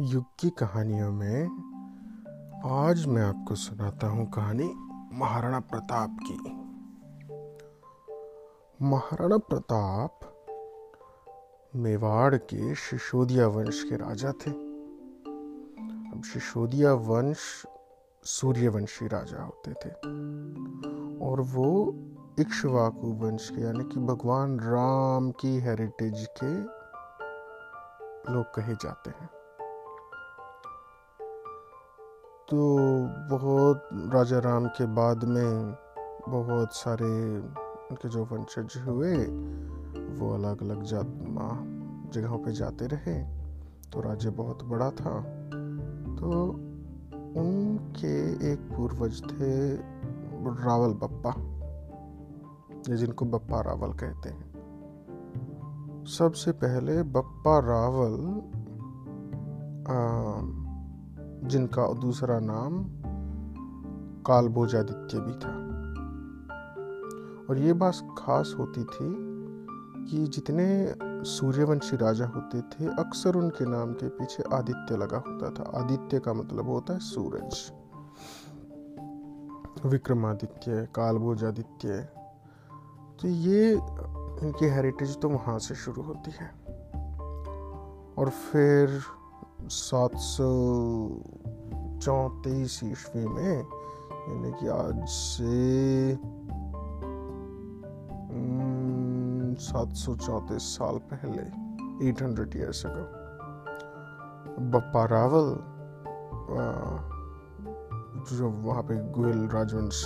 युग 0.00 0.24
की 0.38 0.50
कहानियों 0.50 1.12
में 1.12 1.44
आज 2.70 3.06
मैं 3.06 3.22
आपको 3.22 3.54
सुनाता 3.54 4.06
हूँ 4.06 4.30
कहानी 4.30 4.64
महाराणा 5.18 5.60
प्रताप 5.60 6.18
की। 6.22 6.34
महाराणा 8.84 9.38
प्रताप 9.38 10.20
मेवाड़ 11.76 12.34
के 12.34 12.74
शिशोदिया 12.74 13.46
वंश 13.46 13.82
के 13.82 13.96
राजा 13.96 14.32
थे। 14.32 14.50
अब 16.10 16.22
शिशोदिया 16.32 16.92
वंश 16.92 17.66
सूर्यवंशी 18.24 19.06
राजा 19.06 19.42
होते 19.42 19.72
थे 19.72 19.90
और 21.26 21.40
वो 21.40 21.94
इक्ष्वाकु 22.40 23.12
वंश 23.14 23.50
के, 23.50 23.60
यानी 23.60 23.84
कि 23.84 24.00
भगवान 24.00 24.58
राम 24.60 25.30
की 25.30 25.58
हेरिटेज 25.60 26.26
के 26.44 26.54
लोग 28.32 28.54
कहे 28.54 28.74
जाते 28.74 29.10
हैं। 29.10 29.37
तो 32.50 32.78
बहुत 33.36 33.88
राजा 33.92 34.38
राम 34.38 34.66
के 34.66 34.86
बाद 34.86 35.24
में 35.24 35.76
बहुत 36.28 36.68
सारे 36.72 37.38
उनके 37.90 38.08
जो 38.08 38.24
वंशज 38.24 38.82
हुए 38.86 39.16
वो 40.18 40.34
अलग 40.34 40.62
अलग 40.62 40.82
जात 40.82 41.06
जगहों 42.14 42.38
पे 42.38 42.52
जाते 42.52 42.86
रहे। 42.86 43.22
तो 43.90 44.00
राज्य 44.00 44.30
बहुत 44.30 44.64
बड़ा 44.64 44.90
था। 44.90 45.20
तो 46.16 46.50
उनके 47.40 48.52
एक 48.52 48.58
पूर्वज 48.58 49.22
थे 49.22 49.74
रावल 50.64 50.90
बप्पा 50.92 51.30
ये 52.90 52.96
जिनको 52.96 53.24
बप्पा 53.24 53.60
रावल 53.60 53.92
कहते 53.92 54.28
हैं। 54.28 54.48
सबसे 56.18 56.52
पहले 56.52 57.02
बप्पा 57.02 57.58
रावल 57.58 58.42
आ, 59.88 59.98
जिनका 61.44 61.92
दूसरा 61.92 62.40
नाम 62.40 62.84
कालभोजादित्य 64.22 65.20
भी 65.20 65.32
था। 65.32 65.68
और 67.50 67.58
ये 67.58 67.72
बात 67.72 68.14
खास 68.18 68.54
होती 68.58 68.80
थी 68.80 69.28
कि 70.06 70.26
जितने 70.26 70.94
सूर्यवंशी 71.02 71.96
राजा 71.96 72.26
होते 72.26 72.60
थे, 72.60 72.86
अक्सर 72.86 73.36
उनके 73.36 73.64
नाम 73.64 73.92
के 73.92 74.08
पीछे 74.08 74.42
आदित्य 74.52 74.96
लगा 74.96 75.16
होता 75.16 75.50
था। 75.50 75.78
आदित्य 75.78 76.18
का 76.20 76.32
मतलब 76.32 76.68
होता 76.68 76.92
है 76.92 76.98
सूरज। 76.98 77.72
विक्रमादित्य, 79.86 80.88
कालभोजादित्य। 80.94 82.08
तो 83.22 83.28
ये, 83.28 83.72
इनकी 84.46 84.66
हेरिटेज 84.66 85.20
तो 85.20 85.28
वहाँ 85.28 85.58
से 85.58 85.74
शुरू 85.74 86.02
होती 86.02 86.30
है। 86.30 86.50
और 88.18 88.28
फिर 88.30 89.00
सात 89.76 90.14
सौ 90.26 90.48
चौंतीस 92.02 92.80
ईस्वी 92.84 93.26
में 93.26 93.54
यानी 93.58 94.50
कि 94.60 94.68
आज 94.74 95.04
से 95.08 96.12
हम्म, 98.32 99.54
सात 99.68 99.92
सौ 100.02 100.14
चौंतीस 100.26 100.62
साल 100.76 100.98
पहले 101.12 101.42
eight 102.08 102.22
hundred 102.22 102.56
years 102.56 102.84
ago 102.86 103.04
Bappa 104.74 105.04
Rawal 105.14 105.48
जो 108.36 108.48
वहाँ 108.66 108.82
पे 108.88 108.96
गुहेल 109.12 109.46
राजवंश 109.54 110.04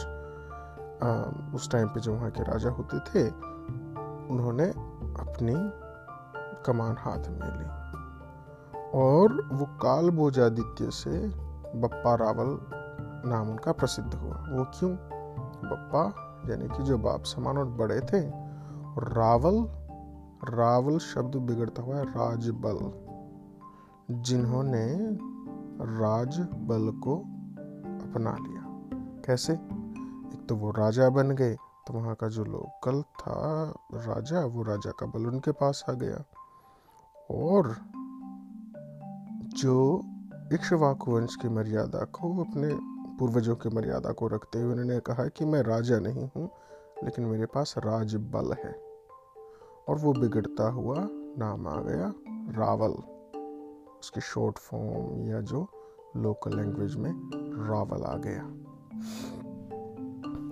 उस 1.55 1.71
टाइम 1.73 1.89
पे 1.95 2.01
जो 2.01 2.15
वहाँ 2.15 2.31
के 2.31 2.43
राजा 2.51 2.71
होते 2.79 2.99
थे 3.11 3.29
उन्होंने 4.33 4.69
अपनी 5.23 5.55
कमान 6.67 6.97
हाथ 6.99 7.29
में 7.31 7.49
ली। 7.59 7.71
और 8.95 9.49
वो 9.53 9.65
काल 9.65 10.11
भोजादित्य 10.11 10.91
से 10.91 11.29
बप्पा 11.81 12.15
रावल 12.15 12.59
नाम 13.31 13.51
उनका 13.51 13.73
प्रसिद्ध 13.73 14.15
हुआ। 14.15 14.35
वो 14.35 14.65
क्यों? 14.65 14.93
बप्पा, 15.65 16.05
यानी 16.51 16.69
कि 16.69 16.83
जो 16.83 16.99
बाप 16.99 17.23
समान 17.23 17.59
और 17.59 17.65
बड़े 17.65 18.01
थे, 18.01 18.31
और 18.95 19.13
रावल 19.13 19.83
रावल 20.45 20.99
शब्द 20.99 21.37
बिगड़ता 21.37 21.83
हुआ 21.83 21.97
है, 21.97 22.05
राजबल, 22.05 22.79
जिन्होंने 24.23 24.97
राजबल 26.01 27.01
को 27.01 27.17
अपना 28.11 28.37
लिया। 28.41 28.63
कैसे? 29.27 29.53
एक 29.53 30.47
तो 30.49 30.57
वो 30.57 30.71
राजा 30.71 31.09
बन 31.09 31.31
गए 31.31 31.55
तो 31.55 31.95
वहाँ 31.95 32.15
का 32.15 32.29
जो 32.29 32.45
लोकल 32.45 33.03
था 33.03 33.73
राजा, 33.95 34.45
वो 34.45 34.63
राजा 34.63 34.91
का 34.91 35.07
बल 35.07 35.27
उनके 35.27 35.53
पास 35.53 35.85
आ 35.91 35.93
गया। 35.93 36.25
और 37.31 37.77
जो 39.57 40.03
इक्ष्वाकु 40.53 41.11
वंश 41.11 41.37
की 41.37 41.49
मर्यादा 41.49 42.05
को, 42.05 42.45
अपने 42.45 42.69
पूर्वजों 43.19 43.57
की 43.57 43.69
मर्यादा 43.69 44.13
को 44.13 44.29
रखते 44.29 44.61
हुए 44.61 44.73
उन्होंने 44.73 45.01
कहा 45.01 45.27
कि 45.27 45.45
मैं 45.45 45.63
राजा 45.63 45.99
नहीं 45.99 46.31
हूँ, 46.37 46.51
लेकिन 47.05 47.25
मेरे 47.25 47.47
पास 47.47 47.75
राज 47.79 48.15
बल 48.15 48.53
है। 48.53 48.73
और 49.89 49.97
वो 49.99 50.13
बिगड़ता 50.13 50.69
हुआ 50.69 50.97
नाम 51.39 51.69
आ 51.69 51.81
गया 51.81 52.15
रावल। 52.59 52.91
उसकी 54.01 54.21
शॉर्ट 54.21 54.59
फॉर्म 54.59 55.29
या 55.29 55.41
जो 55.41 55.67
लोकल 56.17 56.57
लैंग्वेज 56.57 56.97
में 56.97 57.13
रावल 57.69 58.03
आ 58.03 58.17
गया। 58.17 58.43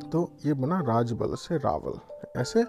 तो 0.08 0.32
ये 0.46 0.54
बना 0.54 0.80
राजबल 0.80 1.34
से 1.34 1.56
रावल। 1.56 1.92
ऐसे 2.40 2.64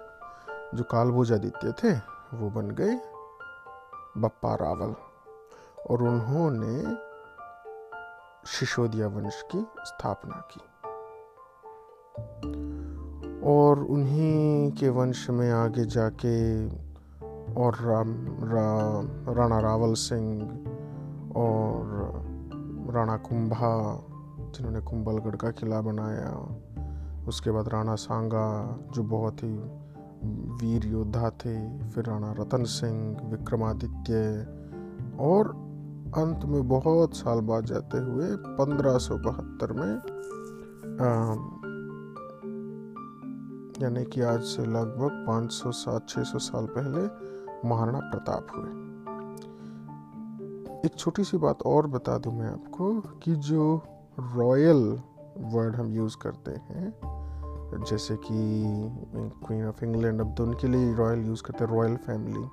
जो 0.78 0.84
कालभोजादित्य 0.84 1.72
थे, 1.72 1.94
वो 2.38 2.50
बन 2.50 2.72
गए 2.72 2.96
बप्पा 4.18 4.56
रावल। 4.56 4.96
और 5.90 6.04
उन्होंने 6.04 6.96
शिशोदिया 8.48 9.08
वंश 9.08 9.44
की 9.52 9.68
स्थापना 9.80 10.48
की। 10.52 10.62
और 13.44 13.80
उन्हीं 13.80 14.72
के 14.72 14.90
वंश 14.90 15.30
में 15.30 15.52
आगे 15.52 15.86
जाके 15.86 16.68
और 17.54 17.76
राम 17.76 18.26
रा, 18.28 19.02
राणा 19.34 19.60
रावल 19.60 19.94
सिंह 19.94 20.42
और 21.36 21.84
राणा 22.94 23.18
कुंभा 23.18 24.04
जिन्होंने 24.56 24.80
कुंभलगढ़ 24.80 25.36
का 25.36 25.50
किला 25.50 25.82
बनाया 25.82 26.58
उसके 27.28 27.52
बाद 27.52 27.68
राणा 27.68 27.96
सांगा 27.96 28.78
जो 28.92 29.04
बहुत 29.04 29.38
ही 29.44 29.54
वीर 30.30 30.86
योद्धा 30.86 31.30
थे 31.30 31.80
फिर 31.90 32.06
राणा 32.06 32.32
रतन 32.32 32.64
सिंह 32.64 33.18
विक्रमादित्य 33.24 34.14
और 35.20 35.71
अंत 36.12 36.46
में 36.46 36.68
बहुत 36.68 37.16
साल 37.16 37.40
बाद 37.40 37.66
जाते 37.66 37.98
हुए 37.98 38.26
पंद्रह 38.56 38.98
सौ 38.98 39.18
बहत्तर 39.18 39.72
में 39.74 39.92
यानी 43.82 44.04
कि 44.06 44.22
आज 44.22 44.42
से 44.44 44.66
लगभग 44.66 45.26
पाँच 45.28 45.52
सौ 45.52 45.72
सात 45.72 46.10
छः 46.10 46.24
सौ 46.24 46.40
साल 46.40 46.66
पहले 46.66 47.04
महाराणा 47.70 48.00
प्रताप 48.00 48.48
हुए। 48.56 48.70
एक 50.86 50.96
छोटी 50.98 51.24
सी 51.24 51.38
बात 51.38 51.62
और 51.62 51.88
बता 51.88 52.18
दूँ 52.18 52.34
मैं 52.40 52.48
आपको 52.48 52.90
कि 53.24 53.36
जो 53.36 53.82
रॉयल 54.20 54.84
वर्ड 55.38 55.76
हम 55.76 55.94
यूज़ 55.94 56.18
करते 56.22 56.52
हैं, 56.52 56.94
जैसे 57.90 58.16
कि 58.16 58.40
क्वीन 59.46 59.66
ऑफ़ 59.68 59.86
इंग्लैंड 59.86 60.22
अब 60.22 60.36
तो 60.36 60.44
उनके 60.44 60.68
लिए 60.68 60.94
रॉयल 60.94 61.26
यूज़ 61.28 61.44
करते 61.44 61.64
हैं, 61.64 61.72
रॉयल 61.72 61.96
फैमिली 61.96 62.46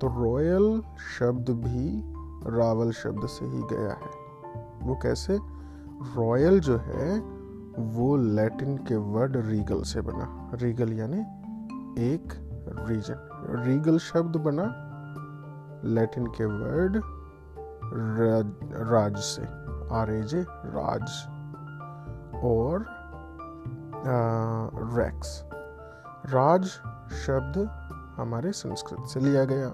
तो 0.00 0.06
रॉयल 0.22 0.82
शब्द 1.18 1.50
भी 1.50 2.13
रावल 2.46 2.90
शब्द 2.92 3.26
से 3.26 3.44
ही 3.44 3.62
गया 3.72 3.92
है। 3.92 4.24
वो 4.82 4.98
कैसे? 5.02 5.38
रॉयल 6.16 6.60
जो 6.60 6.76
है, 6.76 7.20
वो 7.78 8.16
लैटिन 8.16 8.76
के 8.76 8.96
वर्ड 8.96 9.36
रीगल 9.36 9.82
से 9.82 10.00
बना। 10.00 10.50
रीगल 10.54 10.92
यानी 10.92 11.20
एक 12.12 12.28
रीजन। 12.88 13.14
रीगल 13.66 13.98
शब्द 13.98 14.36
बना 14.36 14.90
लैटिन 15.84 16.26
के 16.26 16.44
वर्ड 16.44 17.02
राज 18.74 19.16
से। 19.16 19.42
R 19.94 20.10
A 20.10 20.22
J 20.22 20.42
Raj. 20.48 21.10
और 22.44 22.86
रैक्स। 24.98 25.44
राज 26.26 26.64
शब्द 27.12 27.68
हमारे 28.20 28.52
संस्कृत 28.52 29.06
से 29.06 29.20
लिया 29.20 29.44
गया। 29.44 29.68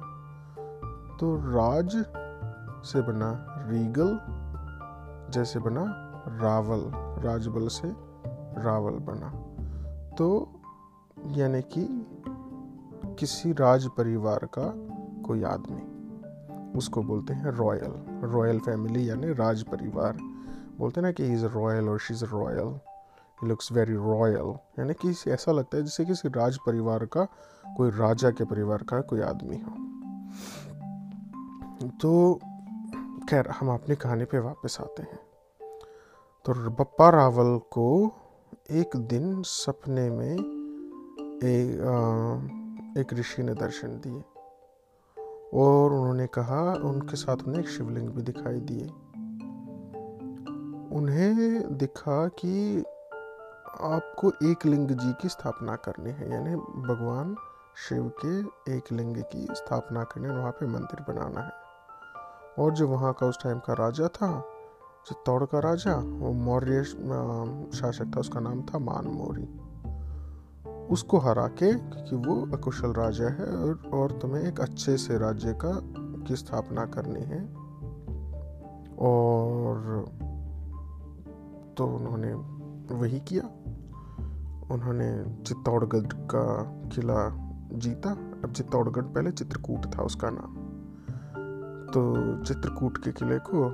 तो 1.21 1.37
राज 1.37 1.97
से 2.85 3.03
बना 3.03 3.47
रीगल, 3.69 4.19
जैसे 5.33 5.59
बना 5.59 5.85
रावल, 6.29 6.91
राजबल 7.23 7.69
से 7.69 7.89
रावल 8.63 8.99
बना। 8.99 9.31
तो 10.19 10.53
यानी 11.27 11.63
कि 11.63 12.07
किसी 13.19 13.53
राज 13.53 13.87
परिवार 13.87 14.49
का 14.59 14.73
कोई 15.23 15.43
आदमी, 15.43 15.83
उसको 16.79 17.03
बोलते 17.03 17.35
हैं 17.35 17.51
रॉयल। 17.51 17.93
रॉयल 18.31 18.59
फैमिली 18.59 19.11
यानी 19.11 19.33
राज 19.33 19.63
परिवार। 19.63 20.17
बोलते 20.79 21.01
हैं 21.01 21.07
ना 21.09 21.13
कि 21.13 21.33
is 21.33 21.45
royal 21.47 21.89
or 21.89 21.99
she 21.99 22.15
is 22.15 22.25
royal 22.25 22.79
looks 23.45 23.73
very 23.73 23.95
royal 23.95 24.55
यानी 24.79 24.95
कि 24.95 25.31
ऐसा 25.31 25.53
लगता 25.53 25.77
है 25.77 25.83
जैसे 25.83 26.05
किसी 26.05 26.29
राज 26.29 26.59
परिवार 26.59 27.05
का, 27.07 27.25
कोई 27.77 27.91
राजा 27.91 28.31
के 28.31 28.45
परिवार 28.45 28.83
का 28.83 29.01
कोई 29.01 29.21
आदमी 29.21 29.57
हो। 29.57 29.71
तो 31.89 32.41
खैर, 33.31 33.49
हम 33.49 33.69
अपनी 33.71 33.95
कहानी 33.97 34.25
पे 34.25 34.39
वापस 34.39 34.77
आते 34.81 35.03
हैं। 35.03 35.19
तो 36.47 36.53
बप्पा 36.71 37.09
रावल 37.11 37.59
को 37.71 37.85
एक 38.71 38.97
दिन 38.97 39.43
सपने 39.43 40.09
में 40.11 40.33
एक 41.45 42.97
एक 42.99 43.13
ऋषि 43.15 43.43
ने 43.43 43.55
दर्शन 43.55 43.89
दिए 43.89 44.23
और 45.55 45.93
उन्होंने 45.93 46.27
कहा, 46.27 46.61
उनके 46.75 47.17
साथ 47.17 47.47
उन्हें 47.47 47.63
एक 47.63 47.69
शिवलिंग 47.69 48.09
भी 48.09 48.23
दिखाई 48.23 48.61
दिए। 48.61 48.87
उन्हें 50.99 51.77
दिखा 51.79 52.27
कि 52.41 52.85
आपको 53.81 54.33
एक 54.43 54.67
लिंग 54.67 54.89
जी 54.91 55.13
की 55.13 55.29
स्थापना 55.29 55.77
करनी 55.77 56.11
है, 56.11 56.31
यानी 56.33 56.57
भगवान 56.89 57.37
शिव 57.89 58.13
के 58.25 58.39
एक 58.77 58.93
लिंग 58.93 59.17
की 59.17 59.47
स्थापना 59.53 60.05
करनी 60.05 60.29
है 60.29 60.37
वहाँ 60.37 60.53
पे 60.53 60.67
मंदिर 60.67 61.05
बनाना 61.09 61.41
है। 61.41 61.60
और 62.59 62.73
जो 62.73 62.89
वहाँ 62.89 63.13
का 63.13 63.27
उस 63.27 63.39
टाइम 63.45 63.59
का 63.59 63.73
राजा 63.73 64.09
था 64.09 64.49
चित्तौड़ 65.07 65.45
का 65.45 65.59
राजा 65.59 65.95
वो 65.97 66.33
मौर्य 66.33 66.85
शासक 67.75 68.13
था 68.17 68.21
उसका 68.21 68.41
नाम 68.41 68.63
था 68.63 68.79
मान 68.79 69.07
मौरी 69.07 69.61
उसको 70.91 71.19
हरा 71.19 71.47
के 71.47 71.75
क्योंकि 71.75 72.17
वो 72.17 72.57
अकुशल 72.57 72.93
राजा 72.93 73.29
है 73.29 73.47
और, 73.47 73.91
और 73.95 74.13
तुम्हें 74.13 74.43
एक 74.43 74.61
अच्छे 74.61 74.97
से 74.97 75.19
राज्य 75.19 75.53
का 75.53 75.81
की 76.25 76.37
स्थापना 76.37 76.87
करनी 76.87 77.21
है। 77.21 77.55
और 78.97 80.05
तो 81.77 81.87
उन्होंने 81.87 82.35
वही 82.95 83.21
किया। 83.21 83.43
उन्होंने 84.75 85.25
चित्तौड़गढ़ 85.43 86.13
का 86.13 86.63
किला 86.89 87.29
जीता। 87.73 88.11
अब 88.45 88.53
चित्तौड़गढ़ 88.57 89.03
पहले 89.03 89.31
चित्रकूट 89.31 89.99
था 89.99 90.03
उसका 90.03 90.31
नाम। 90.31 90.60
तो 91.91 92.01
चित्रकूट 92.45 92.99
के 92.99 93.13
किले 93.13 93.39
को 93.39 93.65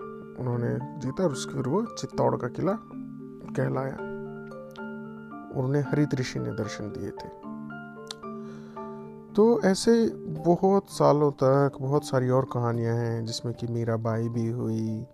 उन्होंने 0.40 1.00
जीता 1.00 1.24
और 1.24 1.32
उसके 1.32 1.54
फिर 1.54 1.68
वो 1.68 1.82
चित्तौड़ 1.82 2.36
का 2.36 2.48
किला 2.48 2.72
कहलाया। 3.56 3.96
उन्हें 5.60 5.82
हरित 5.82 6.14
ऋषि 6.14 6.38
ने 6.38 6.50
दर्शन 6.50 6.84
दिए 6.84 7.10
थे। 7.10 7.28
तो 9.34 9.62
ऐसे 9.62 10.10
बहुत 10.44 10.84
सालों 10.90 11.30
तक 11.30 11.72
बहुत 11.80 12.04
सारी 12.04 12.28
और 12.28 12.44
कहानियाँ 12.52 12.96
हैं, 12.96 13.24
जिसमें 13.24 13.54
कि 13.54 13.66
मीराबाई 13.66 14.28
भी 14.28 14.46
हुई 14.48 15.06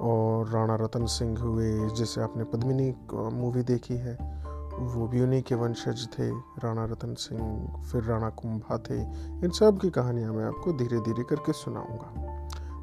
और 0.00 0.48
राणा 0.48 0.74
रतन 0.74 1.06
सिंह 1.06 1.38
हुए, 1.38 1.88
जैसे 1.90 2.20
आपने 2.20 2.44
पद्मिनी 2.44 2.94
मूवी 3.14 3.62
देखी 3.62 3.94
है। 3.94 4.44
वो 4.74 5.08
भी 5.08 5.20
उन्हीं 5.20 5.42
के 5.42 5.54
वंशज 5.54 6.08
थे, 6.18 6.30
राणा 6.30 6.84
रतन 6.84 7.14
सिंह, 7.14 7.82
फिर 7.92 8.02
राणा 8.02 8.28
कुंभा 8.28 8.78
थे। 8.78 9.00
इन 9.44 9.50
सब 9.50 9.78
की 9.80 9.90
कहानियाँ 9.90 10.32
मैं 10.32 10.44
आपको 10.44 10.72
धीरे 10.72 11.00
धीरे 11.00 11.24
करके 11.24 11.52
सुनाऊँगा। 11.52 12.23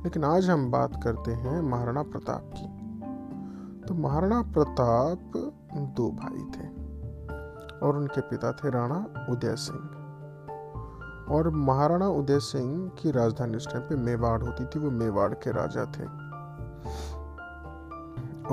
लेकिन 0.03 0.23
आज 0.23 0.49
हम 0.49 0.71
बात 0.71 1.03
करते 1.03 1.31
हैं 1.31 1.61
महाराणा 1.61 2.03
प्रताप 2.03 2.51
की। 2.57 2.67
तो 3.87 3.93
महाराणा 3.93 4.41
प्रताप 4.41 5.31
दो 5.97 6.11
भाई 6.11 6.37
थे 6.37 6.67
और 7.79 7.97
उनके 7.97 8.21
पिता 8.21 8.51
थे 8.51 8.69
राणा 8.69 9.05
उदय 9.29 9.55
सिंह। 9.55 9.89
और 11.29 11.49
महाराणा 11.49 12.07
उदय 12.07 12.39
सिंह 12.39 12.89
की 12.89 13.11
राजधानी 13.11 13.57
उस 13.57 13.67
टाइम 13.67 13.81
पे 13.81 13.95
मेवाड़ 13.95 14.41
होती 14.43 14.65
थी 14.65 14.79
वो 14.79 14.91
मेवाड़ 14.91 15.33
के 15.33 15.51
राजा 15.51 15.85
थे। 15.85 16.05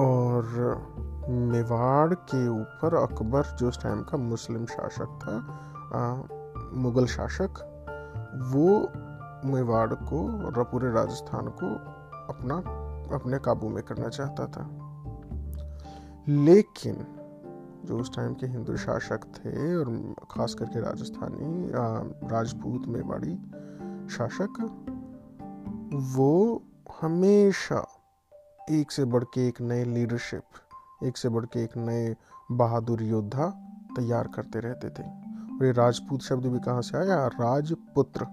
और 0.02 0.44
मेवाड़ 1.28 2.14
के 2.14 2.48
ऊपर 2.48 2.94
अकबर 2.94 3.56
जो 3.56 3.68
उस 3.68 3.82
टाइम 3.82 4.02
का 4.02 4.18
मुस्लिम 4.18 4.66
शासक 4.66 5.18
था 5.22 5.36
आ, 5.94 6.14
मुगल 6.72 7.06
शासक 7.06 7.64
वो 8.54 8.92
मेवाड़ 9.44 9.94
को 9.94 10.46
और 10.46 10.64
पूरे 10.64 10.90
राजस्थान 10.90 11.48
को 11.48 11.74
अपना, 12.32 12.56
अपने 13.14 13.38
काबू 13.38 13.68
में 13.68 13.84
करना 13.84 14.08
चाहता 14.08 14.46
था। 14.46 14.70
लेकिन 16.28 17.14
जो 17.84 17.98
उस 17.98 18.16
टाइम 18.16 18.34
के 18.34 18.46
हिंदू 18.46 18.76
शासक 18.76 19.20
थे 19.24 19.76
और 19.76 20.14
खास 20.30 20.54
करके 20.54 20.80
राजस्थानी 20.80 21.70
राजपूत 22.28 22.86
मेवाड़ी 22.86 23.36
शासक, 24.08 24.84
वो 25.94 26.62
हमेशा 27.00 27.86
एक 28.70 28.92
से 28.92 29.04
बढ़ 29.04 29.24
के 29.24 29.48
एक 29.48 29.60
नए 29.60 29.84
लीडरशिप 29.84 30.42
एक 31.04 31.16
से 31.16 31.28
बढ़ 31.28 31.44
के 31.44 31.64
एक 31.64 31.76
नए 31.76 32.16
बहादुर 32.52 33.02
योद्धा 33.02 33.46
तैयार 33.96 34.28
करते 34.34 34.60
रहते 34.60 34.88
थे। 34.88 35.02
और 35.56 35.66
ये 35.66 35.72
राजपूत 35.72 36.20
शब्द 36.20 36.46
भी 36.46 36.58
कहाँ 36.58 36.82
से 36.82 36.98
आया? 36.98 37.26
राजपुत्र। 37.26 38.26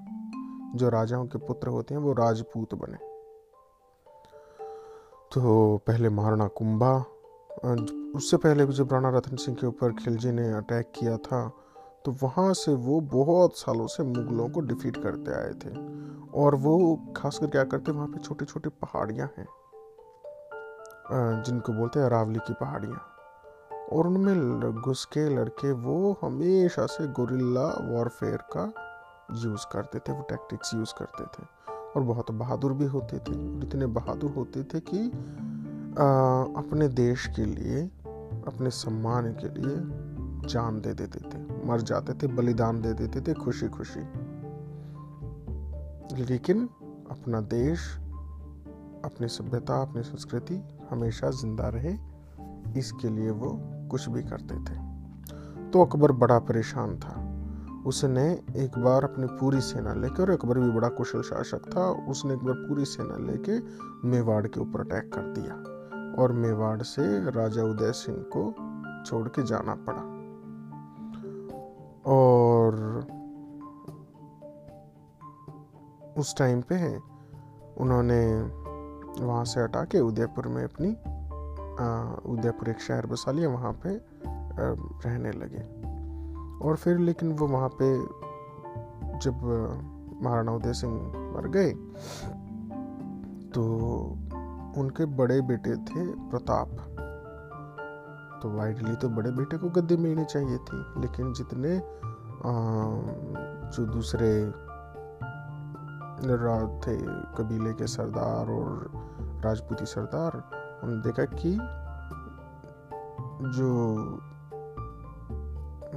जो 0.76 0.90
राजाओं 0.90 1.26
के 1.26 1.40
पुत्र 1.40 1.68
होते 1.68 1.94
हैं, 1.94 2.02
वो 2.02 2.14
राजपूत 2.14 2.74
बने। 2.76 2.98
तो 5.32 5.78
पहले 5.88 6.10
महाराणा 6.10 6.48
कुंभा 6.58 6.94
उससे 8.16 8.38
पहले 8.38 8.66
भी 8.66 8.74
जब 8.74 8.94
राणा 8.94 9.10
रतन 9.10 9.36
सिंह 9.36 9.58
के 9.58 9.68
ऊपर 9.68 9.92
खिलजी 9.94 10.32
ने 10.32 10.52
अटैक 10.54 10.92
किया 10.96 11.18
था 11.18 11.48
तो 12.06 12.12
वहाँ 12.24 12.54
से 12.54 12.74
वो 12.76 13.00
बहुत 13.14 13.58
सालों 13.58 13.88
से 13.88 14.04
मुगलों 14.04 14.48
को 14.50 14.60
डिफीट 14.62 14.98
करते 15.04 15.32
आए 15.34 15.54
थे। 15.56 15.74
और 16.36 16.56
वो 16.56 16.74
खासकर 17.18 17.48
क्या 17.48 17.64
करते, 17.64 17.92
वहाँ 17.92 18.08
पे 18.08 18.20
छोटे 18.20 18.46
छोटे 18.46 18.70
पहाड़ियाँ 18.72 19.30
हैं 19.38 19.48
जिनको 21.44 21.74
बोलते 21.74 22.00
हैं 22.00 22.06
अरावली 22.06 22.40
की 22.40 22.54
पहाड़ियाँ। 22.54 23.00
और 23.92 24.08
उनमें 24.08 24.72
घुस 24.74 25.06
के 25.14 25.28
लड़के 25.30 25.72
वो 25.72 26.18
हमेशा 26.22 26.86
से 26.88 27.08
गोरिल्ला 27.14 27.68
वॉरफेयर 27.90 28.38
का 28.52 28.66
यूज़ 29.32 29.66
करते 29.72 30.00
थे 30.00 30.12
वो 30.12 30.22
टैक्टिक्स 30.22 30.74
यूज़ 30.74 30.94
करते 30.98 31.24
थे। 31.24 31.46
और 31.96 32.04
बहुत 32.04 32.32
बहादुर 32.32 32.74
भी 32.74 32.86
होते 32.86 33.18
थे 33.18 33.58
और 33.58 33.64
इतने 33.64 33.86
बहादुर 33.86 34.32
होते 34.32 34.64
थे 34.64 34.80
कि 34.80 35.12
आ, 36.00 36.06
अपने 36.62 36.88
देश 36.88 37.28
के 37.28 37.46
लिए 37.46 37.84
अपने 38.48 38.70
सम्मान 38.70 39.32
के 39.34 39.50
लिए 39.50 39.76
जान 40.50 40.82
दे 40.82 40.94
देते 40.94 41.20
थे। 41.20 41.68
मर 41.68 41.82
जाते 41.82 42.14
थे 42.14 42.28
बलिदान 42.28 42.82
दे 42.82 42.94
देते 42.94 43.22
थे 43.22 43.34
खुशी 43.34 43.68
खुशी 43.68 44.00
लेकिन 46.24 46.70
अपना 47.12 47.42
देश 47.42 47.98
अपनी 49.06 49.28
सभ्यता 49.28 49.82
अपनी 49.82 50.04
संस्कृति 50.04 50.64
हमेशा 50.90 51.30
ज़िंदा 51.30 51.70
रहे 51.70 51.98
इसके 52.80 53.10
लिए 53.10 53.30
वो 53.32 53.50
कुछ 53.92 54.10
भी 54.10 54.24
करते 54.24 54.56
थे। 54.56 54.78
तो 55.72 55.86
अकबर 55.86 56.12
बड़ा 56.12 56.40
परेशान 56.40 57.00
था। 57.00 57.25
उसने 57.86 58.24
एक 58.56 58.78
बार 58.80 59.04
अपनी 59.04 59.28
पूरी 59.40 59.62
सेना 59.62 59.94
लेकर 59.94 60.30
अकबर 60.30 60.60
भी 60.60 60.70
बड़ा 60.72 60.88
कुशल 60.90 61.22
शासक 61.22 61.70
था, 61.76 61.90
उसने 62.10 62.34
एक 62.34 62.40
बार 62.40 62.56
पूरी 62.60 62.86
सेना 62.86 63.18
लेके 63.18 63.60
मेवाड़ 64.08 64.46
के 64.48 64.60
ऊपर 64.60 64.80
अटैक 64.82 65.12
कर 65.14 65.34
दिया। 65.34 65.56
और 66.22 66.32
मेवाड़ 66.32 66.82
से 66.82 67.04
राजा 67.32 67.64
उदय 67.64 67.92
सिंह 67.92 68.18
को 68.36 68.44
छोड़ 69.06 69.28
के 69.28 69.44
जाना 69.44 69.76
पड़ा। 69.88 70.02
और 72.12 72.76
उस 76.18 76.36
टाइम 76.38 76.62
पे 76.62 76.98
उन्होंने 77.78 78.22
वहाँ 79.26 79.44
से 79.46 79.62
हटा 79.62 79.84
के 79.84 80.00
उदयपुर 80.00 80.48
में 80.48 80.64
अपनी 80.64 80.90
उदयपुर 82.34 82.70
एक 82.70 82.80
शहर 82.80 83.06
बसा 83.06 83.32
लिया, 83.32 83.50
वहाँ 83.50 83.74
पे 83.86 83.90
रहने 85.08 85.32
लगे। 85.32 85.95
और 86.62 86.76
फिर 86.76 86.98
लेकिन 86.98 87.32
वो 87.32 87.48
वहाँ 87.48 87.70
पे 87.82 87.98
जब 89.20 89.44
महाराणा 90.22 90.52
उदय 90.52 90.74
सिंह 90.74 90.94
मर 91.36 91.48
गए 91.48 91.72
तो 93.50 93.64
उनके 94.78 95.06
बड़े 95.06 95.42
बेटे 95.42 95.76
थे 95.76 96.30
प्रताप। 96.30 96.68
तो 98.44 98.60
आइडली 98.60 98.96
तो 98.96 99.10
बड़े 99.10 99.32
बेटे 99.32 99.58
को 99.58 99.70
गद्दी 99.70 99.98
मिलनी 99.98 100.26
चाहिए 100.26 100.58
थी 100.58 101.02
लेकिन 101.02 101.34
जितने 101.34 101.78
आ, 101.78 102.52
जो 103.70 103.86
दूसरे 103.86 104.52
थे 106.66 106.98
कबीले 107.38 107.74
के 107.74 107.88
सरदार 107.88 108.50
और 108.50 108.92
राजपूती 109.46 109.86
सरदार 109.86 110.32
उन्होंने 110.84 111.04
देखा 111.04 111.26
कि 111.26 111.52
जो 113.50 113.70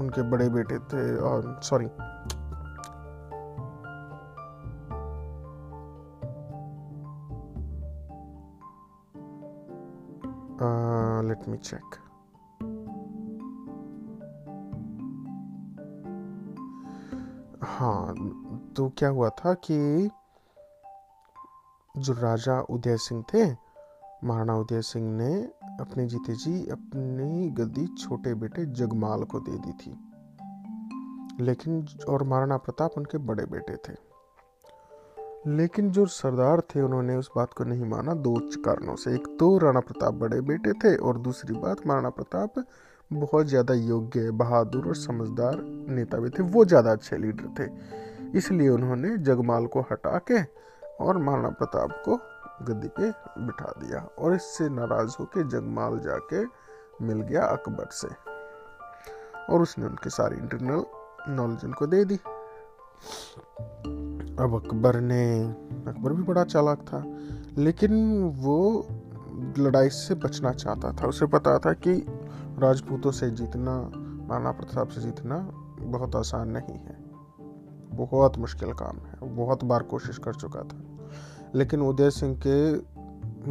उनके 0.01 0.23
बड़े 0.23 0.49
बेटे 0.49 0.79
थे 0.79 1.17
और 1.17 1.61
सॉरी 1.63 1.89
लेट 11.29 11.49
मी 11.49 11.57
चेक 11.57 11.97
हाँ 17.63 18.15
तो 18.77 18.89
क्या 18.99 19.09
हुआ 19.09 19.29
था 19.29 19.55
कि 19.55 20.11
जो 21.99 22.13
राजा 22.13 22.61
उदय 22.61 22.97
सिंह 22.97 23.25
थे, 23.35 23.47
महाराणा 24.25 24.55
उदय 24.55 24.83
सिंह 24.83 25.17
ने 25.17 25.49
अपने 25.81 26.07
जीते 26.07 26.35
जी 26.35 26.53
अपनी 26.71 27.49
गद्दी 27.55 27.87
छोटे 27.97 28.35
बेटे 28.35 28.65
जगमाल 28.75 29.23
को 29.25 29.41
दे 29.41 29.59
दी 29.59 29.73
थी। 29.75 29.97
लेकिन 31.41 31.85
और 32.09 32.23
महाराणा 32.23 32.57
प्रताप 32.57 32.95
उनके 32.97 33.19
बड़े 33.27 33.45
बेटे 33.47 33.77
थे। 33.79 33.97
लेकिन 35.49 35.91
जो 35.91 36.05
सरदार 36.07 36.61
थे 36.71 36.81
उन्होंने 36.83 37.17
उस 37.17 37.31
बात 37.37 37.53
को 37.53 37.65
नहीं 37.65 37.85
माना 37.85 38.15
दो 38.17 38.35
कारणों 38.65 38.97
से। 38.97 39.15
एक 39.15 39.27
तो 39.41 39.57
राणा 39.59 39.81
प्रताप 39.81 40.15
बड़े 40.15 40.41
बेटे 40.43 40.73
थे 40.75 40.95
और 40.99 41.19
दूसरी 41.19 41.59
बात 41.59 41.87
महाराणा 41.87 42.11
प्रताप 42.11 42.65
बहुत 43.11 43.47
ज़्यादा 43.47 43.75
योग्य, 43.75 44.31
बहादुर 44.33 44.87
और 44.87 44.97
समझदार 44.97 45.61
नेता 45.91 46.19
भी 46.19 46.31
थे। 46.31 46.43
वो 46.45 46.65
ज़्यादा 46.65 46.93
अच्छे 46.93 47.17
लीडर 47.17 47.55
थे। 47.59 47.71
इसलिए 48.39 48.69
उन्होंने 48.69 49.17
जगमाल 49.25 49.67
को 49.67 49.81
हटा 49.83 50.19
के 50.31 50.43
और 51.05 51.19
महाराणा 51.19 51.49
प्रताप 51.51 52.03
को 52.05 52.17
गद्दी 52.63 52.89
पे 52.89 53.11
बिठा 53.39 53.75
दिया 53.79 54.09
और 54.19 54.35
इससे 54.35 54.69
नाराज़ 54.69 55.17
होकर 55.21 55.49
जगमाल 55.49 55.99
जाके 55.99 56.45
मिल 57.05 57.21
गया 57.21 57.45
अकबर 57.45 57.89
से। 57.93 58.09
और 59.53 59.63
उसने 59.63 59.87
उनके 59.87 60.11
सारी 60.11 60.37
इंटरनल 60.37 60.85
नॉलेज 61.29 61.65
उनको 61.65 61.87
दे 61.87 62.05
दी। 62.05 62.17
अब 64.43 64.63
अकबर 64.65 65.01
ने, 65.01 65.49
अकबर 65.87 66.13
भी 66.13 66.23
बड़ा 66.23 66.45
चालाक 66.45 66.79
था, 66.79 67.05
लेकिन 67.63 68.23
वो 68.25 68.87
लड़ाई 69.59 69.89
से 69.89 70.15
बचना 70.15 70.53
चाहता 70.53 70.93
था। 70.93 71.07
उसे 71.07 71.27
पता 71.27 71.59
था 71.59 71.73
कि 71.73 72.07
राजपूतों 72.59 73.11
से 73.11 73.31
जीतना 73.31 73.91
नाना 74.29 74.53
प्रताप 74.53 74.89
से 74.89 75.01
जीतना 75.01 75.39
बहुत 75.81 76.17
आसान 76.17 76.49
नहीं 76.49 76.79
है। 76.79 76.97
बहुत 77.97 78.39
मुश्किल 78.39 78.73
काम 78.73 78.97
है, 78.97 79.37
बहुत 79.37 79.65
बार 79.65 79.83
कोशिश 79.83 80.19
कर 80.19 80.35
चुका 80.35 80.61
था। 80.61 80.88
लेकिन 81.55 81.81
उदय 81.81 82.11
सिंह 82.11 82.41
के 82.47 82.77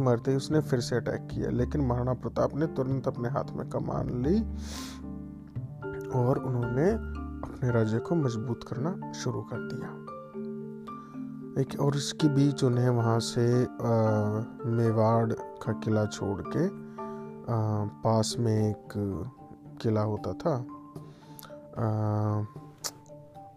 मरते 0.00 0.30
ही 0.30 0.36
उसने 0.36 0.60
फिर 0.60 0.80
से 0.80 0.96
अटैक 0.96 1.28
किया। 1.30 1.50
लेकिन 1.50 1.80
महाराणा 1.80 2.14
प्रताप 2.14 2.56
ने 2.56 2.66
तुरंत 2.66 3.08
अपने 3.08 3.28
हाथ 3.28 3.52
में 3.52 3.68
कमान 3.68 4.08
ली 4.26 4.40
और 6.10 6.38
उन्होंने 6.38 6.90
अपने 7.48 7.70
राज्य 7.70 7.98
को 7.98 8.14
मज़बूत 8.14 8.64
करना 8.64 9.12
शुरू 9.12 9.40
कर 9.40 9.68
दिया। 9.72 9.88
एक 11.60 11.80
और 11.80 11.96
इसके 11.96 12.28
बीच 12.28 12.64
उन्हें 12.64 12.88
वहाँ 12.88 13.20
से 13.20 13.64
आ, 13.64 13.66
मेवाड़ 14.66 15.32
का 15.32 15.72
किला 15.72 16.06
छोड़ 16.06 16.42
के 16.42 16.66
आ, 16.66 17.84
पास 17.84 18.36
में 18.38 18.70
एक 18.70 18.88
किला 19.82 20.00
होता 20.00 20.32
था 20.32 20.54
आ, 21.78 21.86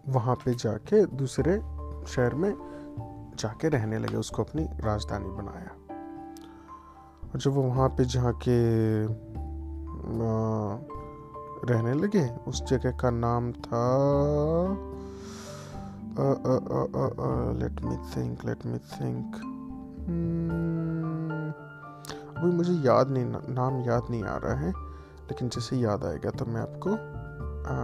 वहाँ 0.08 0.34
पे 0.34 0.54
जाके 0.54 1.06
दूसरे 1.06 1.58
शहर 2.06 2.34
में 2.34 2.71
जाके 3.38 3.68
रहने 3.68 3.98
लगे 3.98 4.16
उसको 4.16 4.42
अपनी 4.42 4.64
राजधानी 4.80 5.30
बनाया। 5.30 5.70
और 7.24 7.40
जब 7.40 7.52
वो 7.52 7.62
वहाँ 7.62 7.88
पे 7.88 8.04
जाके 8.04 8.58
रहने 11.72 11.94
लगे 11.94 12.28
उस 12.48 12.62
जगह 12.62 12.90
का 12.90 13.10
नाम 13.10 13.52
था 13.52 13.84
let 17.58 17.80
me 17.84 17.96
think 17.96 18.44
let 18.44 18.66
me 18.66 18.78
think 18.78 19.36
अभी 22.38 22.50
मुझे 22.50 22.72
याद 22.72 23.10
नहीं 23.10 23.24
नाम 23.54 23.80
याद 23.80 24.06
नहीं 24.10 24.24
आ 24.24 24.36
रहा 24.36 24.54
है 24.54 24.72
लेकिन 25.22 25.48
जैसे 25.48 25.76
याद 25.76 26.04
आएगा 26.04 26.30
तो 26.30 26.44
मैं 26.44 26.60
आपको 26.60 26.90
आ, 26.90 27.74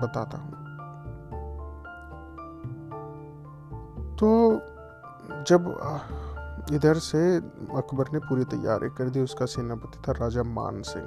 बताता 0.00 0.38
हूँ। 0.38 0.67
तो 4.18 4.28
जब 5.48 5.62
इधर 6.72 6.98
से 7.00 7.20
अकबर 7.36 8.08
ने 8.12 8.18
पूरी 8.20 8.44
तैयारी 8.46 8.88
कर 8.96 9.10
दी, 9.10 9.20
उसका 9.20 9.46
सेनापति 9.46 9.98
था 10.08 10.12
राजा 10.14 10.42
मान 10.44 10.82
सिंह। 10.82 11.06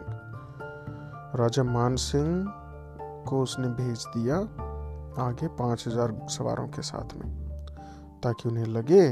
राजा 1.36 1.64
मान 1.64 1.96
सिंह 1.98 2.46
को 3.28 3.42
उसने 3.42 3.68
भेज 3.76 4.06
दिया 4.16 4.38
आगे 5.20 5.48
पाँच 5.60 5.88
हज़ार 5.88 6.14
सवारों 6.30 6.68
के 6.68 6.82
साथ 6.82 7.16
में, 7.18 7.30
ताकि 8.24 8.50
उन्हें 8.50 8.66
लगे 8.68 9.08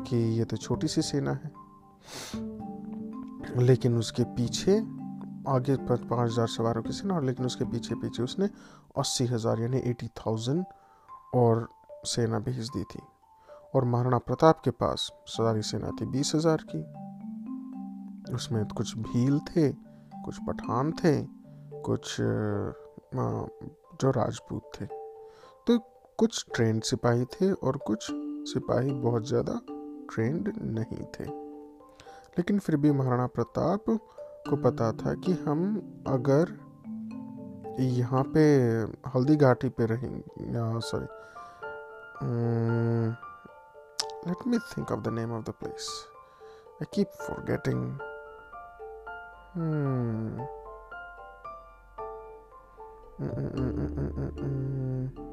कि 0.00 0.16
ये 0.38 0.44
तो 0.44 0.56
छोटी 0.56 0.88
सी 0.88 1.02
सेना 1.02 1.32
है। 1.32 1.50
लेकिन 3.58 3.98
उसके 3.98 4.24
पीछे 4.36 4.76
आगे 5.48 5.76
पाँच 5.86 6.30
हज़ार 6.30 6.46
सवारों 6.48 6.82
की 6.82 6.92
सेना, 6.92 7.14
और 7.14 7.24
लेकिन 7.24 7.46
उसके 7.46 7.64
पीछे 7.64 7.94
पीछे 7.94 8.22
उसने 8.22 8.48
अस्सी 8.98 9.26
हज़ार, 9.26 9.60
यानी 9.60 9.78
एटी 9.84 10.08
थाउज़ेंड 10.18 10.64
और 11.34 11.68
सेना 12.06 12.38
भेज 12.40 12.68
दी 12.68 12.82
थी 12.84 13.00
और 13.74 13.84
महाराणा 13.84 14.18
प्रताप 14.20 14.60
के 14.64 14.70
पास 14.72 15.10
सारी 15.28 15.62
सेना 15.62 15.90
थी 15.90 16.06
बीस 16.08 16.32
हज़ार 16.34 16.64
की। 16.68 16.82
उसमें 18.34 18.64
कुछ 18.68 18.96
भील 18.98 19.38
थे, 19.40 19.70
कुछ 20.24 20.38
पठान 20.48 20.92
थे, 20.94 21.14
कुछ 21.82 22.16
जो 24.00 24.10
राजपूत 24.10 24.70
थे। 24.74 24.86
तो 25.66 25.78
कुछ 26.18 26.44
ट्रेंड 26.54 26.82
सिपाही 26.82 27.24
थे 27.32 27.52
और 27.52 27.76
कुछ 27.86 28.06
सिपाही 28.50 28.92
बहुत 28.92 29.26
ज़्यादा 29.28 29.60
ट्रेंड 30.10 30.52
नहीं 30.58 31.04
थे। 31.14 31.24
लेकिन 32.38 32.58
फिर 32.58 32.76
भी 32.76 32.90
महाराणा 32.92 33.26
प्रताप 33.28 33.84
को 34.48 34.56
पता 34.62 34.90
था 34.94 35.14
कि 35.16 35.32
हम 35.46 35.76
अगर 36.08 36.54
यहाँ 37.80 38.22
पे 38.26 38.42
हल्दी 39.10 39.36
घाटी 39.36 39.68
पे 39.68 39.86
रहेंगे 39.86 40.80
sorry 40.82 41.06
Mm, 42.22 43.16
let 44.24 44.46
me 44.46 44.58
think 44.74 44.90
of 44.90 45.04
the 45.04 45.10
name 45.10 45.32
of 45.32 45.44
the 45.44 45.52
place. 45.52 46.06
I 46.80 46.86
keep 46.86 47.08
forgetting. 47.26 48.00
Hmm. 49.54 50.40
Mm-mm-mm-mm-mm-mm. 53.20 55.26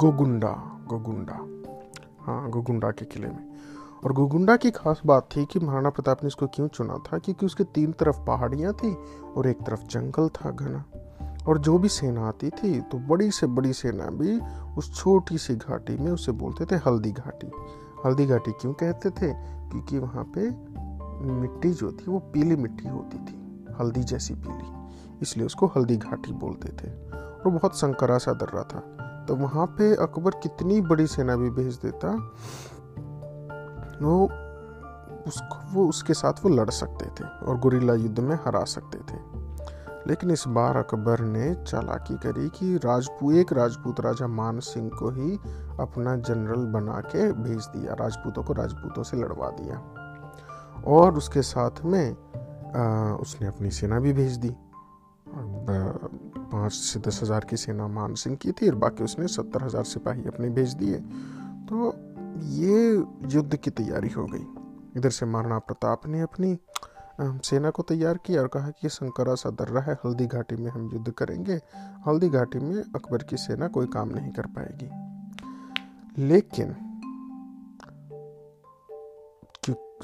Gogunda 0.00 0.80
Gogunda. 0.88 1.34
हाँ 2.20 2.50
गोगुंडा 2.50 2.90
के 2.90 3.04
किले 3.04 3.28
में। 3.28 3.54
और 4.04 4.12
गोगुंडा 4.12 4.56
की 4.56 4.70
खास 4.70 5.00
बात 5.06 5.28
थी 5.36 5.44
कि 5.44 5.58
महाराणा 5.58 5.90
प्रताप 5.90 6.22
ने 6.22 6.26
इसको 6.26 6.46
क्यों 6.46 6.68
चुना 6.68 6.94
था? 6.94 7.18
क्योंकि 7.18 7.46
उसके 7.46 7.64
तीन 7.64 7.92
तरफ़ 7.92 8.16
पहाड़ियाँ 8.20 8.72
थी 8.72 8.96
और 9.36 9.46
एक 9.46 9.56
तरफ़ 9.62 9.82
जंगल 9.82 10.28
था 10.28 10.50
घना। 10.50 10.84
और 11.48 11.58
जो 11.58 11.78
भी 11.78 11.88
सेना 11.88 12.28
आती 12.28 12.50
थी 12.50 12.80
तो 12.80 12.98
बड़ी 12.98 13.30
से 13.30 13.46
बड़ी 13.46 13.72
सेना 13.72 14.06
भी 14.06 14.40
उस 14.76 14.96
छोटी 14.96 15.38
सी 15.38 15.56
घाटी 15.56 15.96
में 15.96 16.12
उसे 16.12 16.32
बोलते 16.32 16.64
थे 16.64 16.76
हल्दी 16.76 17.12
घाटी। 17.12 17.50
हल्दी 18.06 18.26
घाटी 18.26 18.52
क्यों 18.52 18.72
कहते 18.72 19.10
थे? 19.10 19.32
क्योंकि 19.70 19.98
वहाँ 19.98 20.32
पे 20.38 20.50
मिट्टी 21.32 21.70
जो 21.70 21.92
थी, 21.92 22.04
वो 22.08 22.18
पीली 22.18 22.56
मिट्टी 22.56 22.88
होती 22.88 23.18
थी। 23.18 23.66
हल्दी 23.80 24.00
जैसी 24.00 24.34
पीली। 24.34 24.90
इसलिए 25.22 25.46
उसको 25.46 25.66
हल्दी 25.66 25.96
घाटी 25.96 26.32
बोलते 26.32 26.68
थे। 26.68 27.10
और 27.12 27.50
बहुत 27.50 27.76
संकरा 27.76 28.18
सा 28.18 28.32
दर्रा 28.32 28.62
था। 28.62 28.99
तो 29.30 29.34
वहाँ 29.36 29.66
पे 29.66 29.94
अकबर 29.94 30.30
कितनी 30.30 30.80
बड़ी 30.80 31.06
सेना 31.06 31.36
भी 31.36 31.50
भेज 31.50 31.74
देता 31.74 32.08
वो 34.02 34.24
उसको 35.26 35.58
वो 35.72 35.88
उसके 35.88 36.14
साथ 36.14 36.32
वो 36.44 36.48
लड़ 36.48 36.70
सकते 36.70 37.06
थे 37.06 37.28
और 37.46 37.58
गुरिल्ला 37.58 37.94
युद्ध 37.94 38.20
में 38.20 38.34
हरा 38.36 38.64
सकते 38.64 38.98
थे। 38.98 39.18
लेकिन 40.06 40.30
इस 40.30 40.44
बार 40.48 40.76
अकबर 40.76 41.20
ने 41.20 41.54
चालाकी 41.54 42.14
करी 42.14 42.48
कि 42.48 42.76
राजपूत 42.76 43.34
एक 43.34 43.52
राजपूत 43.52 44.00
राजा 44.00 44.26
मान 44.26 44.60
सिंह 44.60 44.90
को 44.98 45.10
ही 45.10 45.36
अपना 45.80 46.16
जनरल 46.16 46.66
बना 46.66 47.00
के 47.00 47.32
भेज 47.32 47.66
दिया 47.66 47.94
राजपूतों 47.94 48.42
को 48.42 48.52
राजपूतों 48.52 49.02
से 49.02 49.16
लड़वा 49.16 49.50
दिया। 49.50 49.78
और 50.86 51.16
उसके 51.16 51.42
साथ 51.42 51.84
में 51.84 52.16
आ, 52.76 53.14
उसने 53.14 53.48
अपनी 53.48 53.70
सेना 53.70 54.00
भी 54.00 54.12
भेज 54.12 54.36
दी। 54.36 54.56
पाँच 56.52 56.72
से 56.72 57.00
दस 57.00 57.20
हज़ार 57.22 57.44
की 57.44 57.56
सेना 57.56 57.86
मान 57.88 58.14
सिंह 58.14 58.36
की 58.36 58.52
थी 58.52 58.68
और 58.68 58.74
बाकी 58.76 59.04
उसने 59.04 59.28
सत्तर 59.28 59.64
हज़ार 59.64 59.84
सिपाही 59.84 60.24
अपने 60.28 60.48
भेज 60.50 60.74
दिए। 60.74 60.98
तो 61.66 61.92
ये 62.52 62.76
युद्ध 63.34 63.56
की 63.56 63.70
तैयारी 63.72 64.08
हो 64.08 64.26
गई। 64.26 64.46
इधर 64.96 65.10
से 65.10 65.26
महाराणा 65.26 65.58
प्रताप 65.60 66.06
ने 66.06 66.20
अपनी 66.20 66.58
सेना 67.20 67.70
को 67.70 67.82
तैयार 67.82 68.18
किया 68.18 68.42
और 68.42 68.48
कहा 68.48 68.70
कि 68.72 68.88
संकरा 68.88 69.34
सा 69.34 69.50
दर्रा 69.52 69.80
है, 69.80 69.94
हल्दी 70.04 70.26
घाटी 70.26 70.56
में 70.56 70.70
हम 70.70 70.90
युद्ध 70.92 71.10
करेंगे। 71.12 71.60
हल्दी 72.06 72.28
घाटी 72.28 72.58
में 72.58 72.76
अकबर 72.76 73.22
की 73.22 73.36
सेना 73.36 73.68
कोई 73.68 73.86
काम 73.86 74.08
नहीं 74.08 74.32
कर 74.32 74.46
पाएगी। 74.48 74.88
लेकिन 76.26 76.74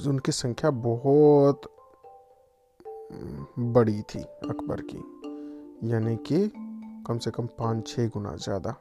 उनकी 0.06 0.32
संख्या 0.32 0.70
बहुत 0.70 1.60
बड़ी 3.58 4.00
थी 4.04 4.20
अकबर 4.20 4.80
की। 4.82 4.98
यानी 5.84 6.16
कि 6.26 6.46
कम 7.06 7.18
से 7.18 7.30
कम 7.30 7.46
पाँच 7.58 7.86
छः 7.88 8.08
गुना 8.08 8.34
ज़्यादा 8.36 8.74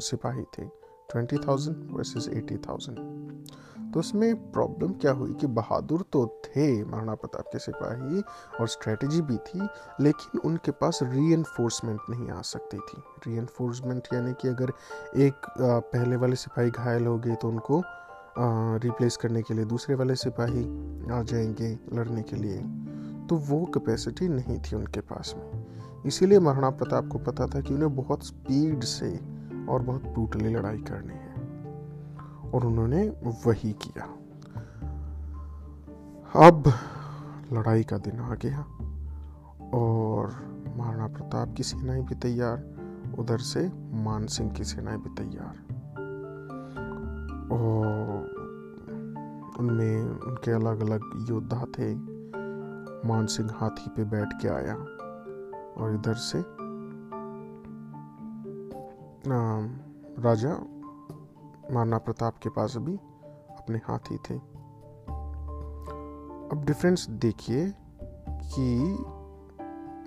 सिपाही 0.00 0.42
थे। 0.42 0.64
Twenty 1.10 1.36
thousand 1.38 1.88
versus 1.92 2.28
eighty 2.34 2.56
thousand. 2.58 2.98
तो 3.92 4.00
उसमें 4.00 4.52
प्रॉब्लम 4.52 4.92
क्या 4.92 5.12
हुई 5.12 5.34
कि 5.34 5.46
बहादुर 5.48 6.04
तो 6.12 6.26
थे, 6.44 6.84
महाराणा 6.84 7.14
प्रताप 7.14 7.48
के 7.52 7.58
सिपाही, 7.58 8.22
और 8.60 8.68
स्ट्रेटजी 8.68 9.20
भी 9.20 9.36
थी, 9.38 9.68
लेकिन 10.00 10.40
उनके 10.40 10.70
पास 10.70 10.98
री 11.02 11.36
नहीं 11.36 12.30
आ 12.30 12.40
सकती 12.42 12.78
थी। 12.78 13.02
री 13.26 13.36
यानी 13.36 14.32
कि 14.32 14.48
अगर 14.48 14.72
एक 15.16 15.46
पहले 15.60 16.16
वाले 16.16 16.36
सिपाही 16.36 16.70
घायल 16.70 17.06
हो 17.06 17.18
गए 17.18 17.34
तो 17.34 17.48
उनको 17.48 17.82
रिप्लेस 18.84 19.16
करने 19.16 19.42
के 19.42 19.54
लिए 19.54 19.64
दूसरे 19.64 19.94
वाले 19.94 20.14
सिपाही 20.14 20.64
आ 21.10 21.22
जाएँगे 21.22 21.78
लड़ने 21.92 22.22
के 22.22 22.36
लिए। 22.36 22.58
तो 23.28 23.36
वो 23.36 23.64
कैपेसिटी 23.64 24.28
नहीं 24.28 24.58
थी 24.58 24.76
उनके 24.76 25.00
पास 25.00 25.34
में। 25.36 25.61
इसीलिए 26.06 26.38
महाराणा 26.38 26.70
प्रताप 26.70 27.08
को 27.08 27.18
पता 27.18 27.46
था 27.46 27.60
कि 27.60 27.74
उन्हें 27.74 27.96
बहुत 27.96 28.26
स्पीड 28.26 28.80
से 28.80 29.20
और 29.68 29.82
बहुत 29.82 30.02
ब्रूटली 30.02 30.54
लड़ाई 30.54 30.78
करनी 30.78 31.14
है। 31.14 31.32
और 32.50 32.66
उन्होंने 32.66 33.08
वही 33.46 33.72
किया। 33.72 34.04
अब 36.48 36.72
लड़ाई 37.52 37.82
का 37.82 37.98
दिन 37.98 38.20
आ 38.20 38.34
गया 38.34 38.60
और 39.74 40.52
महाराणा 40.76 41.06
प्रताप 41.06 41.54
की 41.56 41.62
सेनाएँ 41.62 42.04
भी 42.04 42.14
तैयार, 42.14 42.64
उधर 43.18 43.38
से 43.38 43.72
मान 43.92 44.26
सिंह 44.26 44.52
की 44.52 44.64
सेनाएँ 44.64 44.98
भी 44.98 45.08
तैयार। 45.08 45.82
और 47.52 48.42
उनमें 49.60 50.02
उनके 50.02 50.50
अलग 50.50 50.80
अलग 50.80 51.26
योद्धा 51.30 51.64
थे। 51.64 51.94
मान 53.08 53.26
सिंह 53.26 53.50
हाथी 53.54 53.90
पे 53.90 54.04
बैठ 54.04 54.28
के 54.42 54.48
आया। 54.48 54.86
और 55.76 55.94
इधर 55.94 56.14
से 56.14 56.42
राजा 60.22 60.52
महाराणा 61.72 61.98
प्रताप 61.98 62.38
के 62.42 62.48
पास 62.50 62.76
भी 62.78 62.94
अपने 63.52 63.78
हाथी 63.84 64.16
थे। 64.28 64.34
अब 66.48 66.64
डिफरेंस 66.66 67.06
देखिए 67.20 67.66
कि 68.44 68.66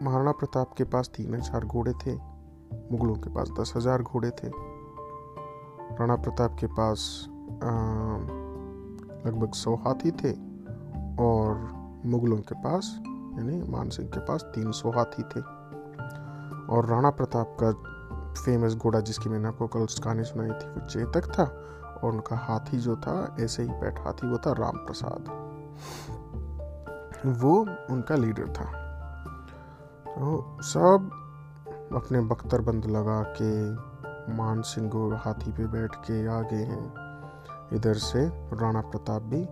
महाराणा 0.04 0.32
प्रताप 0.32 0.74
के 0.78 0.84
पास 0.84 1.10
तीन 1.16 1.34
हज़ार 1.36 1.66
घोड़े 1.66 1.94
थे, 2.06 2.14
मुगलों 2.92 3.16
के 3.16 3.30
पास 3.30 3.50
दस 3.60 3.74
हज़ार 3.76 4.02
घोड़े 4.02 4.30
थे। 4.32 4.48
राणा 5.98 6.16
प्रताप 6.16 6.56
के 6.60 6.68
पास 6.68 7.28
लगभग 9.26 9.54
सौ 9.54 9.76
हाथी 9.76 10.12
थे 10.14 10.32
और 11.24 11.58
मुगलों 12.06 12.38
के 12.40 12.56
पास, 12.62 12.96
यानी 13.38 13.62
मान 13.72 13.90
सिंह 13.90 14.08
के 14.10 14.20
पास 14.20 14.44
तीन 14.56 14.72
सौ 14.72 14.92
हाथी 14.92 15.24
थे। 15.26 15.42
और 16.70 16.86
राणा 16.86 17.10
प्रताप 17.10 17.58
का 17.64 17.72
फ़ेमस 18.34 18.76
घोड़ा 18.76 19.00
जिसकी 19.00 19.30
मैंने 19.30 19.48
आपको 19.48 19.68
कल 19.68 19.86
कहानी 20.04 20.24
सुनाई 20.24 20.50
थी, 20.50 20.70
वो 20.70 20.86
चेतक 20.88 21.32
था 21.40 21.44
और 22.04 22.14
उनका 22.14 22.36
हाथी 22.36 22.78
जो 22.78 22.96
था, 22.96 23.36
ऐसे 23.40 23.64
ही 23.64 23.70
बैठ 23.70 24.00
हाथी 24.00 24.28
वो 24.28 24.38
था 24.38 24.52
राम 24.52 24.78
प्रसाद 24.78 25.46
वो 27.26 27.60
उनका 27.90 28.16
लीडर 28.16 28.48
था। 28.48 28.66
तो 30.08 30.58
सब 30.62 31.10
अपने 31.94 32.20
बख्तर 32.20 32.62
बंद 32.62 32.86
लगा 32.86 33.36
के, 33.42 33.72
मान 34.34 34.62
सिंह 34.62 35.22
हाथी 35.26 35.52
पे 35.52 35.68
बैठ 35.68 35.96
के 35.96 36.28
आ 36.28 36.42
गए 36.42 36.64
हैं। 36.64 36.94
इधर 37.74 37.94
से 37.94 38.26
राणा 38.54 38.82
प्रताप 38.82 39.22
भी 39.22 39.44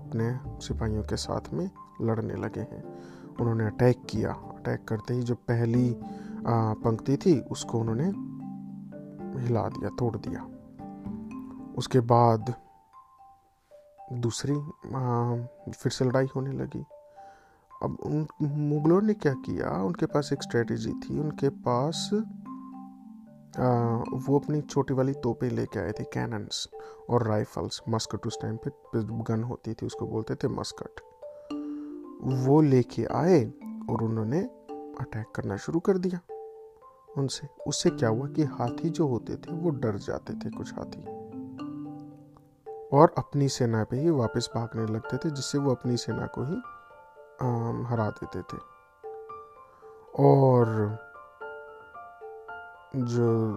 अपने 0.00 0.38
सिपाहियों 0.66 1.02
के 1.02 1.16
साथ 1.16 1.52
में 1.52 1.70
लड़ने 2.02 2.34
लगे 2.34 2.60
हैं। 2.60 2.82
उन्होंने 3.40 3.66
अटैक 3.66 4.06
किया। 4.10 4.30
अटैक 4.30 4.84
करते 4.88 5.14
ही 5.14 5.22
जो 5.22 5.34
पहली 5.34 5.96
पंक्ति 6.46 7.16
थी 7.16 7.40
उसको 7.40 7.78
उन्होंने 7.78 8.06
हिला 9.42 9.68
दिया 9.68 9.90
तोड़ 9.90 10.16
दिया। 10.16 10.44
उसके 11.78 12.00
बाद 12.00 12.54
दूसरी 14.12 14.54
फिर 15.72 15.92
से 15.92 16.04
लड़ाई 16.04 16.28
होने 16.36 16.52
लगी। 16.52 16.84
अब 17.82 17.96
उन 18.06 18.26
मुगलों 18.42 19.00
ने 19.02 19.14
क्या 19.14 19.32
किया? 19.34 19.82
उनके 19.82 20.06
पास 20.06 20.30
एक 20.32 20.42
स्ट्रेटजी 20.42 20.92
थी 20.92 21.18
उनके 21.20 21.48
पास 21.48 22.10
आ, 23.58 23.68
वो 23.96 24.38
अपनी 24.38 24.60
छोटी 24.60 24.94
वाली 24.94 25.12
तोपें 25.12 25.50
लेके 25.50 25.80
आए 25.80 25.92
थे 25.92 26.04
कैनन्स 26.04 26.68
और 27.10 27.26
राइफल्स 27.26 27.82
मस्कट 27.88 28.26
उस 28.26 28.38
टाइम 28.42 28.56
पे 28.56 28.70
गन 28.94 29.42
होती 29.42 29.74
थी 29.74 29.86
उसको 29.86 30.06
बोलते 30.06 30.34
थे 30.34 30.48
मस्कट 30.48 31.00
वो 32.46 32.60
लेके 32.60 33.04
आए 33.04 33.44
और 33.90 34.02
उन्होंने 34.02 34.57
अटैक 35.00 35.26
करना 35.34 35.56
शुरू 35.56 35.80
कर 35.80 35.98
दिया। 35.98 36.20
उनसे 37.18 37.48
उससे 37.66 37.90
क्या 37.90 38.08
हुआ 38.08 38.28
कि 38.28 38.44
हाथी 38.44 38.90
जो 38.90 39.06
होते 39.06 39.36
थे 39.36 39.52
वो 39.52 39.70
डर 39.70 39.96
जाते 39.96 40.34
थे 40.34 40.50
कुछ 40.50 40.74
हाथी। 40.74 41.04
और 42.92 43.14
अपनी 43.18 43.48
सेना 43.48 43.84
पे 43.84 43.96
ही 43.96 44.10
वापस 44.10 44.50
भागने 44.54 44.86
लगते 44.86 45.16
थे 45.16 45.30
जिससे 45.30 45.58
वो 45.58 45.74
अपनी 45.74 45.96
सेना 45.96 46.26
को 46.26 46.44
ही 46.44 46.56
आ, 47.42 47.48
हरा 47.88 48.10
देते 48.10 48.42
थे। 48.42 48.58
और 50.18 50.66
जो 52.96 53.54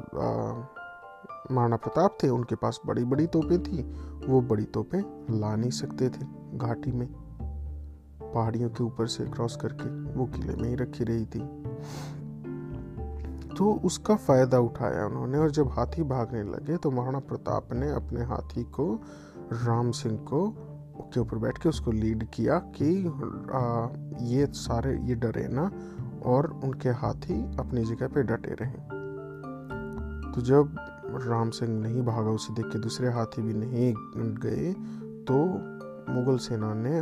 महाराणा 1.51 1.75
प्रताप 1.75 2.17
थे 2.23 2.29
उनके 2.29 2.55
पास 2.55 2.79
बड़ी 2.85 3.03
बड़ी 3.03 3.27
तोपें 3.27 3.63
थी। 3.63 3.83
वो 4.27 4.41
बड़ी 4.41 4.63
तोपें 4.63 5.01
ला 5.39 5.55
नहीं 5.55 5.71
सकते 5.71 6.09
थे 6.09 6.25
घाटी 6.57 6.91
में। 6.91 7.20
पहाड़ियों 8.33 8.69
के 8.69 8.83
ऊपर 8.83 9.07
से 9.07 9.25
क्रॉस 9.25 9.55
करके 9.55 9.89
वो 10.13 10.25
किले 10.25 10.55
में 10.55 10.69
ही 10.69 10.75
रखी 10.75 11.03
रही 11.03 11.25
थी। 11.25 11.39
तो 13.57 13.73
उसका 13.85 14.15
फ़ायदा 14.15 14.59
उठाया 14.59 15.05
उन्होंने 15.05 15.37
और 15.37 15.51
जब 15.51 15.69
हाथी 15.69 16.03
भागने 16.03 16.43
लगे 16.43 16.77
तो 16.77 16.91
महाराणा 16.91 17.19
प्रताप 17.19 17.73
ने 17.73 17.91
अपने 17.91 18.23
हाथी 18.23 18.63
को 18.63 18.93
राम 19.53 19.91
सिंह 19.91 20.17
को 20.17 20.47
के 21.13 21.19
ऊपर 21.19 21.37
बैठ 21.37 21.57
के 21.57 21.69
उसको 21.69 21.91
लीड 21.91 22.23
किया 22.29 22.57
कि 22.75 23.05
आ, 23.53 23.87
ये 24.25 24.45
सारे 24.45 24.97
ये 25.01 25.15
डरे 25.15 25.47
ना 25.47 25.71
और 26.25 26.47
उनके 26.63 26.89
हाथी 26.89 27.57
अपनी 27.57 27.83
जगह 27.85 28.07
पे 28.07 28.23
डटे 28.23 28.55
रहे। 28.61 29.01
तो 30.31 30.41
जब 30.41 30.75
राम 31.27 31.49
सिंह 31.49 31.71
नहीं 31.81 32.01
भागा 32.01 32.29
उसे 32.29 32.53
देख 32.53 32.65
के 32.65 32.79
दूसरे 32.79 33.11
हाथी 33.11 33.41
भी 33.41 33.53
नहीं 33.53 33.93
गए 34.35 34.73
तो 35.27 35.43
मुगल 36.13 36.37
सेना 36.37 36.73
ने 36.73 37.01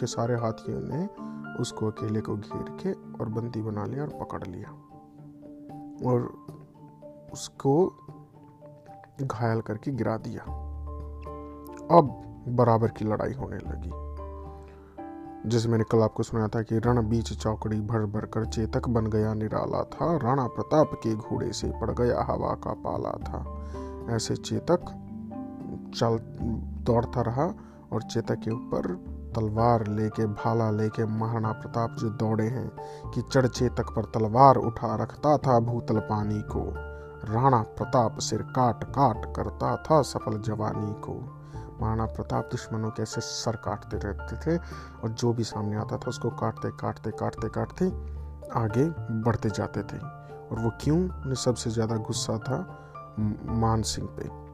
के 0.00 0.06
सारे 0.06 0.34
हाथियों 0.34 0.80
ने 0.80 1.08
उसको 1.60 1.86
अकेले 1.86 2.20
को 2.20 2.36
घेर 2.36 2.76
के 2.82 2.92
और 2.92 3.28
बंदी 3.28 3.62
बना 3.62 3.84
लिया 3.84 4.02
और 4.02 4.08
पकड़ 4.08 4.44
लिया। 4.44 4.68
और 6.10 6.46
उसको 7.32 7.94
घायल 9.22 9.60
करके 9.60 9.90
गिरा 9.90 10.16
दिया। 10.16 10.42
अब 11.98 12.22
बराबर 12.48 12.88
की 12.88 13.04
लड़ाई 13.04 13.32
होने 13.32 13.56
लगी। 13.56 13.90
जैसे 15.50 15.68
मैंने 15.68 15.84
कल 15.84 15.98
आपको 15.98 16.22
सुनाया 16.22 16.48
था 16.48 16.62
कि 16.62 16.78
रण 16.78 17.08
बीच 17.08 17.32
चौकड़ी 17.32 17.80
भर 17.80 18.06
भर 18.06 18.26
कर 18.26 18.44
चेतक 18.44 18.88
बन 18.88 19.06
गया, 19.06 19.34
निराला 19.34 19.84
था, 19.84 20.16
राणा 20.16 20.46
प्रताप 20.46 20.90
के 20.94 21.14
घोड़े 21.14 21.52
से 21.52 21.72
पड़ 21.80 21.90
गया, 21.90 22.22
हवा 22.22 22.54
का 22.54 22.72
पाला 22.72 23.10
था। 23.10 23.66
ऐसे 24.14 24.36
चेतक 24.36 24.80
चल, 25.96 26.18
दौड़ता 26.84 27.20
रहा 27.20 27.54
और 27.92 28.02
चेतक 28.02 28.34
के 28.34 28.50
ऊपर 28.50 29.15
तलवार 29.36 29.86
लेके, 29.88 30.26
भाला 30.26 30.70
लेके 30.70 31.04
महाराणा 31.06 31.52
प्रताप 31.52 31.96
जो 31.98 32.08
दौड़े 32.16 32.46
हैं 32.46 32.68
कि 33.10 33.22
चढ़ 33.22 33.46
चेतक 33.46 33.90
पर 33.96 34.04
तलवार 34.14 34.56
उठा 34.58 34.94
रखता 34.96 35.36
था 35.38 35.58
भूतल 35.60 35.98
पानी 36.02 36.40
को। 36.50 36.62
राणा 37.26 37.60
प्रताप 37.78 38.18
सिर 38.18 38.42
काट 38.56 38.84
काट 38.90 39.24
करता 39.36 39.76
था 39.82 40.00
सफल 40.02 40.38
जवानी 40.40 40.92
को। 41.00 41.14
महाराणा 41.80 42.04
प्रताप 42.06 42.48
दुश्मनों 42.50 42.90
के 42.90 43.02
ऐसे 43.02 43.20
सर 43.20 43.56
काटते 43.56 43.96
रहते 43.98 44.36
थे 44.36 44.56
और 45.02 45.10
जो 45.10 45.32
भी 45.32 45.44
सामने 45.44 45.76
आता 45.76 45.96
था 45.96 46.08
उसको 46.08 46.30
काटते 46.36 46.70
काटते 46.80 47.10
काटते 47.10 47.48
काटते 47.48 47.88
आगे 48.58 48.84
बढ़ते 49.22 49.50
जाते 49.50 49.82
थे। 49.82 49.98
और 49.98 50.58
वो 50.58 50.70
क्यों? 50.80 50.98
उन्हें 50.98 51.34
सबसे 51.34 51.70
ज़्यादा 51.70 51.96
गुस्सा 52.06 52.38
था 52.38 52.58
मान 53.56 53.82
सिंह 53.82 54.08
पे। 54.16 54.45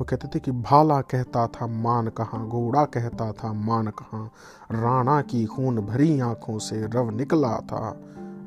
वो 0.00 0.04
कहते 0.04 0.28
थे 0.28 0.40
कि 0.40 0.50
भाला 0.50 1.00
कहता 1.00 1.46
था 1.46 1.66
मान 1.66 2.08
कहाँ, 2.08 2.48
घोड़ा 2.48 2.84
कहता 2.84 3.32
था 3.32 3.52
मान 3.52 3.86
कहाँ। 3.88 4.32
राणा 4.72 5.20
की 5.22 5.44
खून 5.44 5.80
भरी 5.80 6.20
आँखों 6.20 6.58
से 6.58 6.86
रव 6.86 7.10
निकला 7.10 7.56
था, 7.60 8.00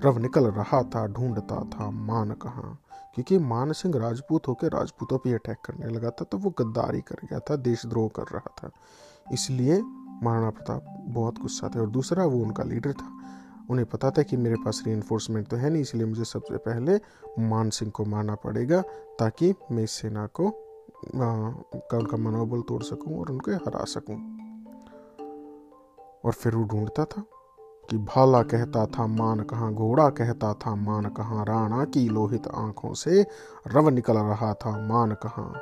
रव 0.05 0.17
निकल 0.17 0.47
रहा 0.47 0.81
था, 0.83 1.05
ढूंढता 1.07 1.59
था 1.65 1.89
मान 1.91 2.31
कहाँ। 2.31 2.79
क्योंकि 3.15 3.37
मान 3.37 3.71
सिंह 3.71 3.97
राजपूत 3.97 4.47
होकर 4.47 4.71
राजपूतों 4.71 5.17
पर 5.17 5.33
अटैक 5.33 5.57
करने 5.65 5.87
लगा 5.87 6.09
था 6.09 6.25
तो 6.25 6.37
वो 6.37 6.49
गद्दारी 6.49 7.01
कर 7.01 7.15
गया 7.15 7.39
था, 7.39 7.55
देशद्रोह 7.55 8.09
कर 8.15 8.33
रहा 8.33 8.53
था। 8.57 8.71
इसलिए 9.33 9.81
महाराणा 10.23 10.49
प्रताप 10.49 11.03
बहुत 11.07 11.39
गुस्सा 11.39 11.69
थे 11.75 11.79
और 11.79 11.89
दूसरा 11.89 12.25
वो 12.25 12.39
उनका 12.39 12.63
लीडर 12.63 12.93
था। 12.93 13.11
उन्हें 13.69 13.85
पता 13.85 14.11
था 14.11 14.21
कि 14.21 14.37
मेरे 14.37 14.55
पास 14.55 14.83
री 14.87 15.01
तो 15.41 15.55
है 15.55 15.69
नहीं, 15.69 15.81
इसलिए 15.81 16.05
मुझे 16.05 16.23
सबसे 16.23 16.57
पहले 16.57 16.99
मान 17.39 17.69
सिंह 17.69 17.91
को 17.91 18.05
मारना 18.05 18.35
पड़ेगा 18.35 18.81
ताकि 19.19 19.53
मैं 19.71 19.85
सेना 19.85 20.25
को 20.27 20.49
का 21.15 21.97
उनका 21.97 22.17
मनोबल 22.17 22.61
तोड़ 22.61 22.83
सकूँ 22.83 23.19
और 23.19 23.31
उनको 23.31 23.51
हरा 23.51 23.83
सकूँ। 23.83 24.39
और 26.25 26.31
फिर 26.31 26.55
वो 26.55 26.63
ढूंढता 26.63 27.05
था 27.05 27.23
कि 27.89 27.97
भाला 27.97 28.41
कहता 28.41 28.85
था, 28.85 29.07
मान 29.07 29.39
कहाँ, 29.39 29.73
घोड़ा 29.73 30.09
कहता 30.09 30.53
था, 30.53 30.75
मान 30.75 31.05
कहाँ, 31.05 31.45
राणा 31.45 31.85
की 31.85 32.09
लोहित 32.09 32.47
आँखों 32.47 32.93
से 32.93 33.25
रव 33.67 33.89
निकल 33.89 34.13
रहा 34.13 34.53
था, 34.53 34.87
मान 34.87 35.11
कहाँ। 35.11 35.53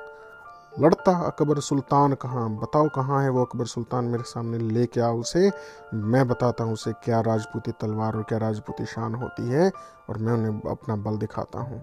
लड़ता 0.80 1.12
अकबर 1.12 1.60
सुल्तान 1.60 2.14
कहाँ, 2.14 2.58
बताओ 2.58 2.90
कहाँ 2.90 3.24
है 3.24 3.30
वो 3.30 3.46
अकबर 3.46 3.66
सुल्तान 3.66 4.06
मेरे 4.06 4.24
सामने 4.24 4.58
लेके 4.58 5.02
आओ 5.02 5.20
उसे। 5.20 5.52
मैं 5.94 6.28
बताता 6.28 6.64
हूँ 6.64 6.74
उसे 6.74 6.92
क्या 6.94 7.22
राजपूती 7.22 7.72
तलवार 7.72 8.16
और 8.16 8.24
क्या 8.24 8.38
राजपूती 8.38 8.86
शान 8.86 9.16
होती 9.16 9.50
है 9.50 9.72
और 10.10 10.18
मैं 10.18 10.34
उन्हें 10.34 10.72
अपना 10.72 10.96
बल 10.96 11.18
दिखाता 11.18 11.60
हूँ। 11.60 11.80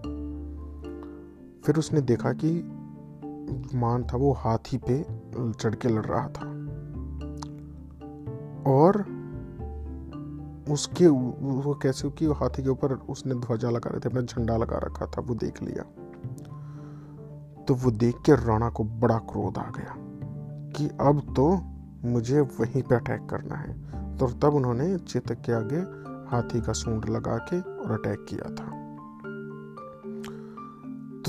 फिर 1.67 1.77
उसने 1.77 2.01
देखा 2.01 2.33
कि 2.33 2.51
मान 3.75 4.05
था, 4.05 4.17
वो 4.17 4.33
हाथी 4.33 4.79
पे 4.79 5.07
चढ़ 5.53 5.75
के 5.75 5.89
लड़ 5.89 6.05
रहा 6.05 6.29
था। 6.29 6.59
और 8.71 9.19
उसके 10.71 11.07
वो 11.07 11.79
कैसे 11.83 12.11
कि 12.11 12.27
हाथी 12.27 12.63
के 12.63 12.69
ऊपर 12.69 12.93
उसने 12.93 13.35
ध्वजा 13.35 13.71
लगा 13.71 13.91
रहे 13.91 14.01
थे, 14.01 14.09
अपना 14.09 14.21
झंडा 14.21 14.57
लगा 14.57 14.79
रखा 14.79 15.07
था, 15.07 15.21
वो 15.21 15.35
देख 15.35 15.63
लिया। 15.63 15.83
तो 17.65 17.75
वो 17.75 17.91
देख 17.91 18.17
के 18.27 18.47
राणा 18.47 18.71
को 18.71 18.85
बड़ा 18.85 19.19
क्रोध 19.19 19.59
आ 19.59 19.71
गया 19.71 19.95
कि 20.77 20.89
अब 21.01 21.35
तो 21.37 21.61
मुझे 22.09 22.41
वहीं 22.41 22.83
पे 22.83 22.95
अटैक 22.95 23.27
करना 23.27 23.55
है। 23.55 23.89
तो 24.17 24.27
तब 24.27 24.55
उन्होंने 24.55 24.99
चेतक 24.99 25.41
के 25.41 25.53
आगे 25.53 25.81
हाथी 26.37 26.61
का 26.61 26.73
सूंड 26.73 27.09
लगा 27.09 27.37
के 27.37 27.61
और 27.61 27.93
अटैक 27.93 28.27
किया 28.29 28.55
था। 28.55 28.78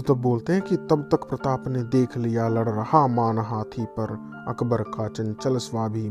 तब 0.09 0.15
बोलते 0.15 0.53
हैं 0.53 0.61
कि 0.61 0.75
तब 0.75 1.09
तक 1.11 1.29
प्रताप 1.29 1.67
ने 1.67 1.83
देख 1.83 2.17
लिया, 2.17 2.47
लड़ 2.47 2.69
रहा 2.69 3.07
मान 3.07 3.37
हाथी 3.37 3.85
पर। 3.85 4.29
अकबर 4.47 4.81
का 4.81 5.07
चंचल 5.07 5.57
स्वाभी 5.57 6.09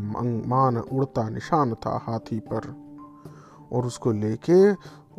मान 0.49 0.77
उड़ता 0.77 1.29
निशान 1.29 1.75
था 1.75 2.01
हाथी 2.07 2.41
पर। 2.41 2.75
और 3.73 3.87
उसको 3.87 4.13
लेके 4.13 4.73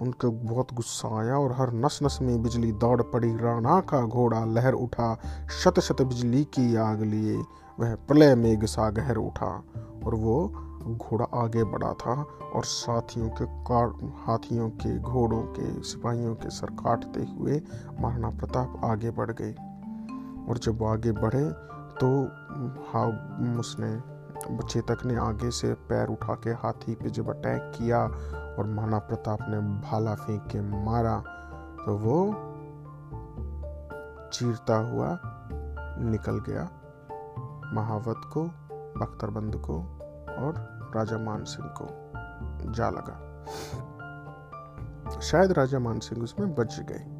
उनको 0.04 0.32
बहुत 0.32 0.74
गुस्सा 0.74 1.20
आया 1.20 1.36
और 1.36 1.52
हर 1.52 1.74
नस 1.74 2.00
नस 2.04 2.20
में 2.22 2.44
बिजली 2.44 2.72
दौड़ 2.72 3.02
पड़ी। 3.02 3.38
राणा 3.38 3.80
का 3.80 4.02
घोड़ा 4.02 4.46
लहर 4.46 4.74
उठा 4.74 5.20
शत 5.64 5.80
शत 5.80 6.02
बिजली 6.02 6.44
की 6.44 6.76
आग 6.76 7.02
लिए। 7.02 7.42
वह 7.80 7.96
प्रलय 7.96 8.36
मेघ 8.36 8.66
सा 8.66 8.90
गहर 8.90 9.16
उठा 9.16 9.64
और 10.06 10.16
वो 10.16 10.54
घोड़ा 10.84 11.26
आगे 11.34 11.64
बढ़ा 11.64 11.94
था 11.94 12.26
और 12.56 12.64
साथियों 12.64 13.30
के 13.30 13.46
काट 13.46 14.14
हाथियों 14.28 14.70
के 14.70 15.00
घोड़ों 15.00 15.42
के 15.42 15.84
सिपाहियों 15.84 16.36
के 16.36 16.50
सर 16.50 16.68
काटते 16.68 17.24
हुए 17.24 17.62
महाराणा 18.00 18.30
प्रताप 18.30 18.82
आगे 18.84 19.12
बढ़ 19.12 19.32
गए। 19.32 19.52
और 20.50 20.58
जब 20.58 20.84
आगे 20.84 21.12
बढ़े 21.12 21.50
तो 22.02 22.26
हाँ 22.92 23.08
उसने 23.60 24.20
चेतक 24.68 25.06
ने 25.06 25.16
आगे 25.16 25.52
से 25.52 25.74
पैर 25.74 26.08
उठा 26.08 26.34
के 26.34 26.50
हाथी 26.50 26.96
पे 26.96 27.10
जब 27.10 27.30
अटैक 27.30 27.62
किया 27.76 28.04
और 28.58 28.68
महाना 28.68 29.00
प्रताप 29.00 29.38
ने 29.42 29.60
भाला 29.60 30.16
फेंक 30.16 30.42
के 30.42 30.62
मारा 30.62 31.18
तो 31.86 31.98
वो 31.98 32.34
चीरता 34.34 34.78
हुआ 34.78 35.20
निकल 36.02 36.40
गया 36.40 36.70
महावत 37.74 38.22
को, 38.34 38.44
बख्तरबंद 39.00 39.56
को 39.56 39.99
और 40.40 40.54
राजा 40.96 41.18
मान 41.18 41.44
सिंह 41.44 41.70
को 41.82 42.12
जा 42.72 42.90
लगा। 42.90 43.26
शायद 45.20 45.52
राजा 45.52 45.80
मान 45.80 46.00
सिंह 46.00 46.24
उसमें 46.24 46.56
बच 46.56 46.80
गए। 46.80 47.16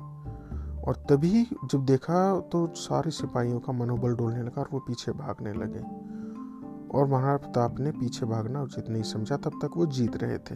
और 0.82 0.96
तभी 0.96 1.44
जब 1.66 1.86
देखा 1.86 2.40
तो 2.40 2.74
सारे 2.76 3.12
सिपाहियों 3.12 3.60
का 3.60 3.74
मनोबल 3.74 4.16
डोलने 4.16 4.44
लगा 4.44 4.62
और 4.62 4.70
वो 4.72 4.80
पीछे 4.80 5.12
भागने 5.12 5.54
लगे। 5.54 6.10
और 6.98 7.08
महाराणा 7.08 7.38
प्रताप 7.38 7.80
ने 7.80 7.92
पीछे 7.92 8.26
भागना 8.26 8.62
उचित 8.62 8.90
नहीं 8.90 9.04
समझा, 9.04 9.38
तब 9.38 9.50
तक 9.50 9.70
वो 9.78 9.86
जीत 9.86 10.16
रहे 10.16 10.38
थे। 10.38 10.56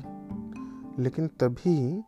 लेकिन 1.00 1.28
तभी 1.28 2.04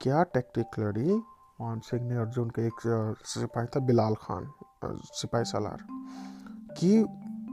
क्या 0.00 0.22
टैक्टिक 0.22 0.66
लड़ी 0.78 1.14
मान 1.60 1.80
सिंह 1.80 2.02
ने, 2.02 2.16
अर्जुन 2.16 2.50
का 2.50 2.62
एक 2.62 3.16
सिपाही 3.24 3.66
था, 3.66 3.80
बिलाल 3.80 4.14
खान 4.14 4.52
सिपाही 4.84 5.44
सालार, 5.44 5.78
कि 6.80 7.04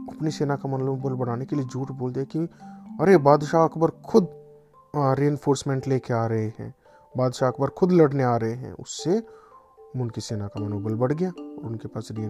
अपनी 0.09 0.31
सेना 0.31 0.55
का 0.55 0.69
मनोबल 0.69 1.13
बढ़ाने 1.13 1.45
के 1.45 1.55
लिए 1.55 1.65
झूठ 1.65 1.91
बोल 1.91 2.11
दिया 2.13 2.25
कि 2.25 2.39
अरे 3.01 3.17
बादशाह 3.17 3.63
अकबर 3.63 3.91
खुद 4.05 4.27
री 5.19 5.29
लेके 5.89 6.13
आ 6.13 6.25
रहे 6.25 6.47
हैं। 6.59 6.73
बादशाह 7.15 7.49
अकबर 7.49 7.69
खुद 7.69 7.91
लड़ने 7.91 8.23
आ 8.23 8.35
रहे 8.37 8.53
हैं। 8.53 8.71
उससे 8.73 9.17
उनकी 9.95 10.21
सेना 10.21 10.47
का 10.47 10.59
मनोबल 10.59 10.95
बढ़ 10.95 11.13
गया 11.13 11.29
और 11.29 11.65
उनके 11.65 11.87
पास 11.87 12.09
री 12.11 12.25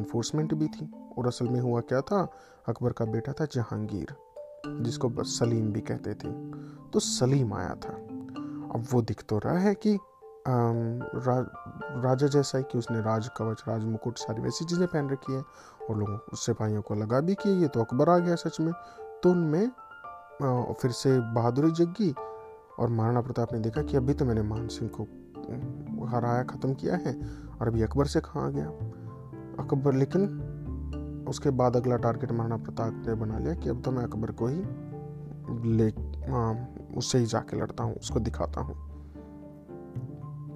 भी 0.55 0.67
थी। 0.67 0.89
और 1.17 1.27
असल 1.27 1.47
में 1.47 1.59
हुआ 1.59 1.81
क्या 1.81 2.01
था? 2.01 2.21
अकबर 2.69 2.91
का 2.91 3.05
बेटा 3.05 3.33
था 3.33 3.45
जहांगीर 3.45 4.15
जिसको 4.81 5.23
सलीम 5.23 5.71
भी 5.71 5.81
कहते 5.81 6.13
थे। 6.13 6.31
तो 6.89 6.99
सलीम 6.99 7.53
आया 7.53 7.75
था। 7.75 7.93
अब 8.75 8.85
वो 8.91 9.01
दिख 9.01 9.23
तो 9.29 9.37
रहा 9.37 9.57
है 9.59 9.73
कि 9.75 9.97
रा, 10.47 11.39
राजा 12.01 12.27
जैसा 12.27 12.57
है 12.57 12.63
कि 12.63 12.77
उसने 12.77 12.99
राज 12.99 13.29
कवच 13.37 13.63
राज 13.67 13.83
मुकुट 13.83 14.17
सारी 14.17 14.41
वैसी 14.41 14.65
चीज़ें 14.65 14.87
पहन 14.87 15.09
रखी 15.09 15.33
है। 15.33 15.41
और 15.89 15.97
लोगों 15.97 16.17
उससे 16.33 16.45
सिपाहियों 16.45 16.81
को 16.81 16.95
लगा 16.95 17.19
भी 17.19 17.35
कि 17.35 17.49
ये 17.61 17.67
तो 17.67 17.81
अकबर 17.81 18.09
आ 18.09 18.17
गया 18.17 18.35
सच 18.35 18.59
में। 18.59 18.73
तो 19.23 19.29
उनमें 19.31 19.67
फिर 20.73 20.91
से 20.91 21.19
बहादुरी 21.33 21.71
जगी 21.71 22.13
और 22.79 22.89
महाराणा 22.89 23.21
प्रताप 23.21 23.53
ने 23.53 23.59
देखा 23.59 23.81
कि 23.81 23.97
अभी 23.97 24.13
तो 24.13 24.25
मैंने 24.25 24.41
मान 24.41 24.67
सिंह 24.67 24.89
को 24.95 25.03
हराया 26.07 26.43
ख़त्म 26.43 26.73
किया 26.73 26.95
है 26.95 27.13
और 27.61 27.67
अभी 27.67 27.81
अकबर 27.81 28.05
से 28.05 28.19
कहाँ 28.19 28.45
आ 28.47 28.49
गया। 28.49 28.65
अकबर 29.59 29.93
लेकिन 29.93 31.25
उसके 31.29 31.49
बाद 31.49 31.75
अगला 31.75 31.97
टारगेट 31.97 32.31
महाराणा 32.31 32.57
प्रताप 32.57 33.03
ने 33.07 33.13
बना 33.15 33.37
लिया 33.39 33.53
कि 33.53 33.69
अब 33.69 33.81
तो 33.81 33.91
मैं 33.91 34.03
अकबर 34.03 34.31
को 34.31 34.47
ही 34.47 34.61
ले 35.77 35.89
आ, 36.25 36.53
उससे 36.97 37.17
ही 37.17 37.25
जाके 37.25 37.57
लड़ता 37.57 37.83
हूँ 37.83 37.95
उसको 37.95 38.19
दिखाता 38.19 38.61
हूँ। 38.61 38.75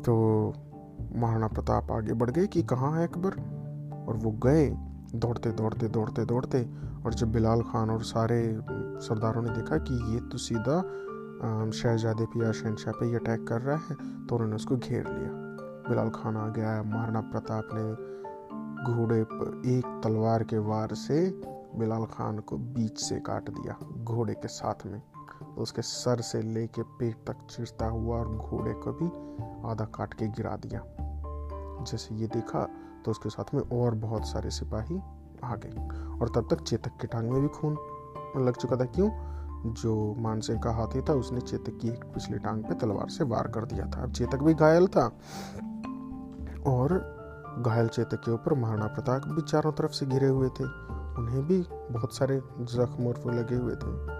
तो 0.04 0.16
महाराणा 1.16 1.48
प्रताप 1.48 1.92
आगे 1.92 2.14
बढ़ 2.14 2.30
गए 2.30 2.48
कि 2.48 2.64
कहाँ 2.64 2.92
है 2.98 3.08
अकबर? 3.08 3.32
और 4.10 4.18
वो 4.18 4.32
गए 4.46 4.70
दौड़ते 5.16 5.52
दौड़ते 5.52 5.88
दौड़ते 5.88 6.26
दौड़ते 6.26 6.62
और 7.06 7.14
जब 7.14 7.32
बिलाल 7.32 7.62
खान 7.62 7.90
और 7.90 8.04
सारे 8.04 8.42
सरदारों 9.02 9.42
ने 9.42 9.50
देखा 9.50 9.78
कि 9.80 9.94
ये 10.14 10.20
तो 10.30 10.38
सीधा 10.38 10.82
शहजादे 11.72 12.26
पे 12.26 12.46
या 12.46 12.52
शहनशाह 12.52 12.94
पे 12.94 13.16
अटैक 13.16 13.48
कर 13.48 13.62
रहा 13.62 13.78
है 13.78 13.96
तो 14.28 14.36
उन्होंने 14.36 14.56
उसको 14.56 14.78
घेर 14.78 15.08
लिया। 15.08 15.32
बिलाल 15.90 16.10
खान 16.10 16.38
आ 16.38 16.48
गया 16.48 16.82
महाराणा 16.84 17.22
प्रताप 17.32 17.70
ने 17.74 17.84
घोड़े 18.94 19.24
पर 19.24 19.62
एक 19.68 19.86
तलवार 20.04 20.44
के 20.44 20.58
वार 20.58 20.94
से 20.96 21.20
बिलाल 21.76 22.06
खान 22.06 22.40
को 22.40 22.58
बीच 22.58 23.00
से 23.00 23.20
काट 23.20 23.50
दिया, 23.50 23.76
घोड़े 24.04 24.34
के 24.34 24.48
साथ 24.48 24.86
में। 24.86 25.00
तो 25.00 25.62
उसके 25.62 25.82
सर 25.82 26.22
से 26.22 26.42
ले 26.42 26.54
लेके 26.54 26.84
पेट 27.00 27.16
तक 27.28 27.48
चिरता 27.50 27.86
हुआ 27.86 28.18
और 28.18 28.36
घोड़े 28.38 28.74
को 28.74 28.92
भी 28.92 29.08
आधा 29.70 29.86
काट 29.86 30.14
के 30.14 30.28
गिरा 30.28 30.56
दिया। 30.56 30.82
जैसे 31.92 32.16
ये 32.16 32.28
देखा 32.28 32.68
तो 33.06 33.12
उसके 33.12 33.30
साथ 33.30 33.56
में 33.56 33.82
और 33.82 33.96
बहुत 33.96 34.26
सारे 34.26 34.50
सिपाही 34.50 35.00
आ 35.44 35.56
गए। 35.56 35.88
और 36.20 36.30
तब 36.36 36.48
तक 36.52 36.62
चेतक 36.62 36.92
के 37.02 37.08
टांग 37.08 37.30
में 37.30 37.42
भी 37.42 37.48
खून 37.48 37.78
लग 38.38 38.56
चुका 38.56 38.76
था। 38.76 38.86
क्यों? 38.86 39.30
जो 39.74 40.16
मानसिंह 40.18 40.62
का 40.62 40.72
हाथी 40.72 41.02
था, 41.02 41.14
उसने 41.14 41.42
चेतक 41.42 41.80
की 41.82 41.90
एक 41.90 42.04
पिछली 42.04 42.38
टांग 42.38 42.64
पे 42.64 42.76
तलवार 42.76 43.10
से 43.10 43.24
वार 43.24 43.48
कर 43.48 43.66
दिया 43.66 43.86
था। 43.86 44.04
अब 44.04 44.12
चेतक 44.12 44.38
भी 44.38 44.54
घायल 44.54 44.88
था। 44.88 45.06
और 46.68 47.20
घायल 47.66 47.88
चेतक 47.88 48.16
के 48.16 48.32
ऊपर 48.32 48.54
महाराणा 48.54 48.88
प्रताप 48.88 49.28
भी 49.28 49.42
चारों 49.42 49.72
तरफ़ 49.72 49.92
से 49.92 50.06
घिरे 50.06 50.28
हुए 50.28 50.50
थे। 50.50 50.64
उन्हें 51.20 51.48
भी 51.48 51.62
बहुत 51.72 52.16
सारे 52.16 52.38
जख्म 52.60 53.08
और 53.08 53.22
वो 53.26 53.30
लगे 53.30 53.56
हुए 53.56 53.76
थे। 53.76 54.20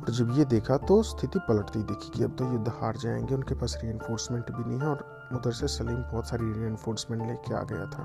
और 0.00 0.10
जब 0.10 0.38
ये 0.38 0.44
देखा 0.44 0.76
तो 0.76 1.02
स्थिति 1.02 1.38
पलटती 1.38 1.82
दिखी 1.82 2.10
कि 2.10 2.24
अब 2.24 2.36
तो 2.36 2.52
युद्ध 2.52 2.68
हार 2.68 2.96
जाएँगे। 2.96 3.34
उनके 3.34 3.54
पास 3.54 3.80
री 3.84 3.92
भी 3.92 4.68
नहीं 4.68 4.78
है 4.78 4.86
और 4.86 5.13
उधर 5.32 5.52
से 5.52 5.68
सलीम 5.68 5.96
बहुत 5.96 6.26
सारी 6.26 6.52
री 6.52 7.26
लेके 7.26 7.54
आ 7.54 7.62
गया 7.62 7.86
था। 7.86 8.04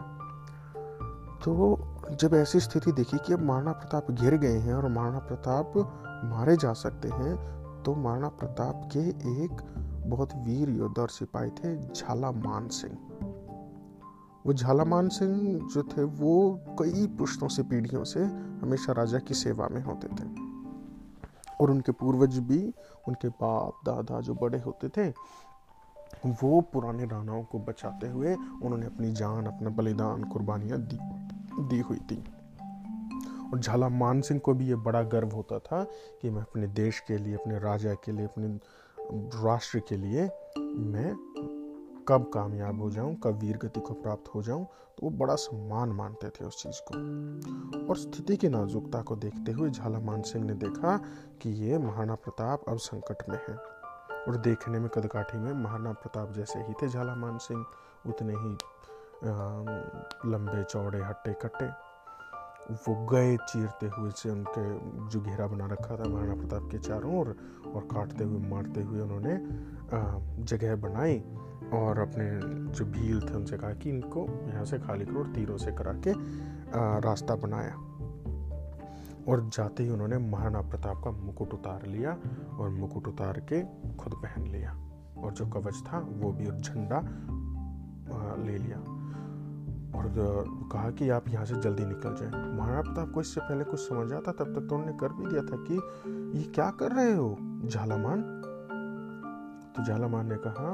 तो 1.45 1.77
जब 2.11 2.33
ऐसी 2.33 2.59
स्थिति 2.59 2.91
देखी 2.91 3.17
कि 3.17 3.33
अब 3.33 3.41
महाराणा 3.41 3.71
प्रताप 3.71 4.11
घिर 4.11 4.37
गए 4.37 4.57
हैं 4.57 4.73
और 4.73 4.89
महाराणा 4.89 5.19
प्रताप 5.19 5.73
मारे 6.25 6.57
जा 6.57 6.73
सकते 6.73 7.07
हैं 7.07 7.59
तो 7.83 7.95
महाराणा 7.95 8.27
प्रताप 8.27 8.89
के 8.93 8.99
एक 9.43 9.61
बहुत 10.07 10.29
वीर 10.35 10.69
योद्धा 10.69 11.01
और 11.01 11.09
सिपाही 11.09 11.49
थे 11.49 11.93
झाला 11.93 12.31
मान 12.31 12.67
सिंह। 12.67 12.97
वो 14.45 14.53
झाला 14.53 14.83
मान 14.83 15.09
सिंह 15.09 15.59
जो 15.73 15.83
थे, 15.83 16.03
वो 16.03 16.59
कई 16.79 17.07
पुश्तों 17.07 17.47
से, 17.47 17.63
पीढ़ियों 17.63 18.03
से 18.03 18.23
हमेशा 18.61 18.93
राजा 18.93 19.19
की 19.19 19.33
सेवा 19.33 19.67
में 19.71 19.81
होते 19.81 20.07
थे। 20.07 20.27
और 21.61 21.71
उनके 21.71 21.91
पूर्वज 21.91 22.39
भी, 22.39 22.73
उनके 23.07 23.29
बाप, 23.29 23.73
दादा 23.85 24.21
जो 24.21 24.33
बड़े 24.33 24.59
होते 24.59 24.89
थे 24.89 25.13
वो 26.25 26.61
पुराने 26.61 27.05
रानाओं 27.05 27.43
को 27.43 27.59
बचाते 27.59 28.07
हुए 28.07 28.33
उन्होंने 28.35 28.85
अपनी 28.85 29.11
जान, 29.11 29.45
अपना 29.45 29.69
बलिदान, 29.69 30.23
कुर्बानियाँ 30.23 30.79
दी 30.79 30.97
दी 31.59 31.79
हुई 31.79 31.97
थी। 31.97 32.23
और 33.53 33.59
झाला 33.59 33.89
मान 33.89 34.21
सिंह 34.21 34.39
को 34.39 34.53
भी 34.53 34.67
ये 34.67 34.75
बड़ा 34.75 35.01
गर्व 35.03 35.29
होता 35.29 35.59
था 35.59 35.83
कि 36.21 36.29
मैं 36.29 36.41
अपने 36.41 36.67
देश 36.67 36.99
के 36.99 37.17
लिए, 37.17 37.33
अपने 37.33 37.59
राजा 37.59 37.93
के 37.93 38.11
लिए, 38.11 38.25
अपने 38.25 38.47
राष्ट्र 39.43 39.79
के 39.79 39.97
लिए 39.97 40.29
मैं 40.59 41.13
कब 42.07 42.29
कामयाब 42.33 42.81
हो 42.81 42.89
जाऊँ, 42.91 43.15
कब 43.15 43.39
वीर 43.39 43.57
गति 43.57 43.79
को 43.79 43.93
प्राप्त 43.93 44.29
हो 44.35 44.43
जाऊँ 44.43 44.65
तो 44.65 45.03
वो 45.03 45.09
बड़ा 45.09 45.35
सम्मान 45.35 45.89
मानते 45.89 46.29
थे 46.29 46.45
उस 46.45 46.63
चीज़ 46.63 46.81
को। 46.87 47.87
और 47.89 47.97
स्थिति 47.97 48.37
की 48.37 48.49
नाजुकता 48.49 49.01
को 49.01 49.15
देखते 49.15 49.51
हुए 49.51 49.69
झाला 49.69 49.99
मान 49.99 50.21
सिंह 50.21 50.45
ने 50.45 50.53
देखा 50.53 50.97
कि 51.41 51.49
ये 51.49 51.77
महाराणा 51.77 52.15
प्रताप 52.15 52.63
अब 52.69 52.77
संकट 52.77 53.29
में 53.29 53.37
है। 53.49 53.78
और 54.27 54.37
देखने 54.37 54.79
में 54.79 54.89
कदकाठी 54.89 55.37
में 55.37 55.53
महाराणा 55.53 55.91
प्रताप 55.91 56.33
जैसे 56.33 56.59
ही 56.59 56.73
थे 56.73 56.87
झालामान 56.87 57.37
सिंह 57.37 57.65
उतने 58.07 58.33
ही 58.33 58.57
लंबे 60.31 60.63
चौड़े 60.63 60.99
हट्टे 60.99 61.33
कट्टे 61.33 61.89
वो 62.69 63.05
गए 63.05 63.37
चीरते 63.37 63.85
हुए 63.85 64.11
से 64.11 64.29
उनके 64.29 64.79
जो 65.07 65.21
घेरा 65.21 65.47
बना 65.47 65.65
रखा 65.65 65.95
था 65.95 66.03
महाराणा 66.03 66.35
प्रताप 66.35 66.69
के 66.71 66.77
चारों 66.77 67.19
ओर 67.19 67.27
और, 67.27 67.35
और 67.75 67.81
काटते 67.81 68.23
हुए 68.23 68.49
मारते 68.49 68.81
हुए 68.81 69.01
उन्होंने 69.01 69.39
जगह 70.43 70.75
बनाई 70.75 71.19
और 71.73 71.99
अपने 71.99 72.39
जो 72.71 72.85
भील 72.85 73.21
थे 73.21 73.33
उनसे 73.33 73.57
कहा 73.57 73.73
कि 73.73 73.89
इनको 73.89 74.47
यहाँ 74.47 74.65
से 74.65 74.79
खाली 74.79 75.05
करो 75.05 75.23
तीरों 75.23 75.57
से 75.57 75.71
करा 75.71 75.93
के 75.93 76.13
रास्ता 77.01 77.35
बनाया। 77.35 77.88
और 79.29 79.49
जाते 79.53 79.83
ही 79.83 79.89
उन्होंने 79.89 80.17
महाराणा 80.19 80.61
प्रताप 80.69 81.01
का 81.03 81.11
मुकुट 81.13 81.53
उतार 81.53 81.85
लिया 81.87 82.17
और 82.59 82.69
मुकुट 82.71 83.07
उतार 83.07 83.39
के 83.51 83.61
खुद 83.95 84.13
पहन 84.15 84.47
लिया 84.47 84.71
और 85.17 85.33
जो 85.33 85.47
कवच 85.49 85.83
था 85.87 85.99
वो 85.99 86.31
भी 86.31 86.47
और 86.47 86.55
झंडा 86.55 87.01
ले 88.39 88.57
लिया। 88.57 88.77
और 89.89 90.05
कहा 90.71 90.89
कि 90.91 91.09
आप 91.09 91.27
यहाँ 91.29 91.45
से 91.45 91.55
जल्दी 91.61 91.85
निकल 91.85 92.15
जाएँ। 92.15 92.31
महाराणा 92.57 92.81
प्रताप 92.81 93.11
को 93.13 93.21
इससे 93.21 93.41
पहले 93.41 93.63
कुछ 93.63 93.79
समझ 93.79 94.11
आता, 94.13 94.31
तब 94.31 94.53
तक 94.55 94.67
तो 94.69 94.75
उन्होंने 94.75 94.97
कर 94.97 95.13
भी 95.13 95.25
दिया 95.25 95.41
था 95.43 95.57
कि 95.63 95.75
ये 96.37 96.43
क्या 96.51 96.69
कर 96.79 96.91
रहे 96.91 97.13
हो? 97.13 97.37
झालामान 97.65 98.21
तो 99.75 99.83
झालामान 99.83 100.27
ने 100.27 100.35
कहा, 100.37 100.71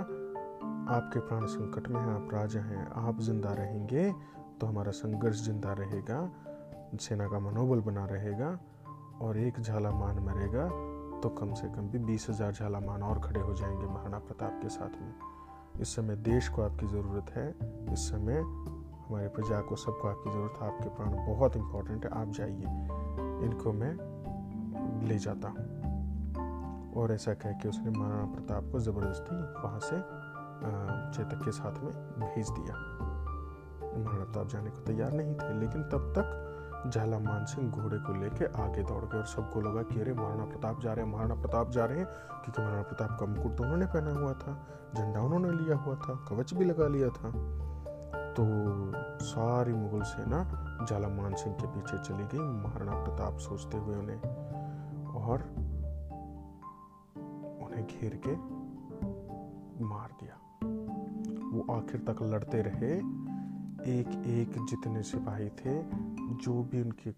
आपके 0.88 1.20
प्राण 1.20 1.46
संकट 1.48 1.88
में 1.90 2.00
हैं, 2.02 2.10
आप 2.10 2.34
राजा 2.34 2.60
हैं, 2.62 2.88
आप 2.98 3.20
ज़िंदा 3.22 3.54
रहेंगे 3.54 4.12
तो 4.60 4.68
हमारा 4.68 4.92
संघर्ष 4.94 5.44
ज़िंदा 5.46 5.74
रहेगा। 5.74 6.20
सेना 7.02 7.28
का 7.28 7.40
मनोबल 7.40 7.82
बना 7.82 8.06
रहेगा 8.06 8.58
और 9.22 9.38
एक 9.38 9.60
झालामान 9.60 10.20
मरेगा 10.20 10.68
तो 11.22 11.30
कम 11.30 11.54
से 11.54 11.68
कम 11.68 11.88
भी 11.90 12.00
बीस 12.00 12.30
हज़ार 12.30 12.52
झालामान 12.52 13.04
और 13.04 13.20
खड़े 13.20 13.40
हो 13.40 13.54
जाएँगे 13.54 13.86
महाराणा 13.86 14.20
प्रताप 14.20 14.60
के 14.62 14.70
साथ 14.70 15.02
में। 15.02 15.14
इस 15.82 15.96
समय 15.96 16.16
देश 16.16 16.50
को 16.50 16.62
आपकी 16.62 16.88
ज़रूरत 16.88 17.32
है। 17.36 17.50
इस 17.94 18.10
समय 18.10 18.40
हमारे 19.08 19.28
प्रजा 19.28 19.62
को 19.62 19.76
सबको 19.76 20.08
आपकी 20.08 20.32
ज़रूरत 20.32 20.62
है 20.62 20.68
आपके 20.68 20.90
प्राण 20.90 21.12
बहुत 21.28 21.56
इंपॉर्टेंट 21.58 22.06
है। 22.06 22.12
आप 22.12 22.32
जाइए। 22.32 23.46
इनको 23.46 23.74
मैं 23.74 23.94
ले 25.08 25.18
जाता 25.18 25.50
हूँ। 25.50 26.94
और 26.94 27.12
ऐसा 27.14 27.34
कह 27.34 27.52
के 27.52 27.70
उसने 27.70 27.92
महाराणा 27.92 28.26
प्रताप 28.26 28.70
को 28.72 28.80
ज़बरदस्ती 28.80 29.36
वहाँ 29.64 29.80
से 29.80 29.98
चेतक 31.18 31.44
के 31.46 31.52
साथ 31.52 31.84
में 31.84 31.94
भेज 32.20 32.50
दिया। 32.50 32.76
महाराणा 33.96 34.24
प्रताप 34.24 34.48
जाने 34.48 34.70
को 34.70 34.80
तैयार 34.80 35.12
नहीं 35.12 35.34
थे, 35.34 35.54
लेकिन 35.60 35.84
तब 35.84 36.14
तक 36.18 36.45
झाला 36.90 37.20
मान 37.20 37.46
सिंह 37.46 37.72
घोड़े 37.72 37.98
को 37.98 38.14
लेके 38.14 38.46
आगे 38.46 38.84
दौड़ 38.84 39.06
गए 39.06 39.18
और 39.18 39.26
सबको 39.26 39.62
लगा 39.62 39.82
कि 39.82 40.02
अरे 40.02 40.14
महाराणा 40.14 40.46
प्रताप 40.46 40.82
जा 40.82 40.94
रहे 40.94 41.06
हैं, 41.06 41.12
महाराणा 41.12 41.36
प्रताप 41.36 41.70
जा 41.70 41.86
रहे 41.86 41.98
हैं। 41.98 42.06
क्योंकि 42.06 42.62
महाराणा 42.62 42.82
प्रताप 42.82 43.20
का 43.20 43.26
मुकुट 43.26 43.56
तो 43.56 43.64
उन्होंने 43.64 43.86
पहना 43.86 44.12
हुआ 44.12 44.34
था, 44.34 44.68
झंडा 44.96 45.22
उन्होंने 45.22 45.52
लिया 45.52 45.78
हुआ 45.78 45.96
था, 45.96 46.26
कवच 46.30 46.54
भी 46.54 46.66
लगा 46.66 46.88
लिया 46.88 47.10
था। 47.10 47.32
तो 48.34 48.44
सारी 49.26 49.74
मुगल 49.74 50.02
सेना 50.02 50.44
जालामान 50.90 51.36
सिंह 51.36 51.56
के 51.56 51.68
पीछे 51.68 51.98
चली 51.98 52.24
गई, 52.24 52.40
महाराणा 52.40 53.04
प्रताप 53.04 53.38
सोचते 53.38 53.78
हुए 53.78 53.96
उन्हें 53.96 54.20
और 55.12 55.42
उन्हें 57.66 57.88
घेर 57.88 58.22
के 58.28 58.66
मार 59.86 60.10
दिया। 60.24 60.40
वो 61.50 61.74
आखिर 61.74 62.02
तक 62.02 62.22
लड़ते 62.22 62.62
रहे 62.62 62.98
एक 64.00 64.08
एक 64.26 64.66
जितने 64.70 65.04
सिपाही 65.04 65.50
थे 65.50 66.05
जो 66.32 66.64
भी 66.64 66.82
उनके 66.82 67.12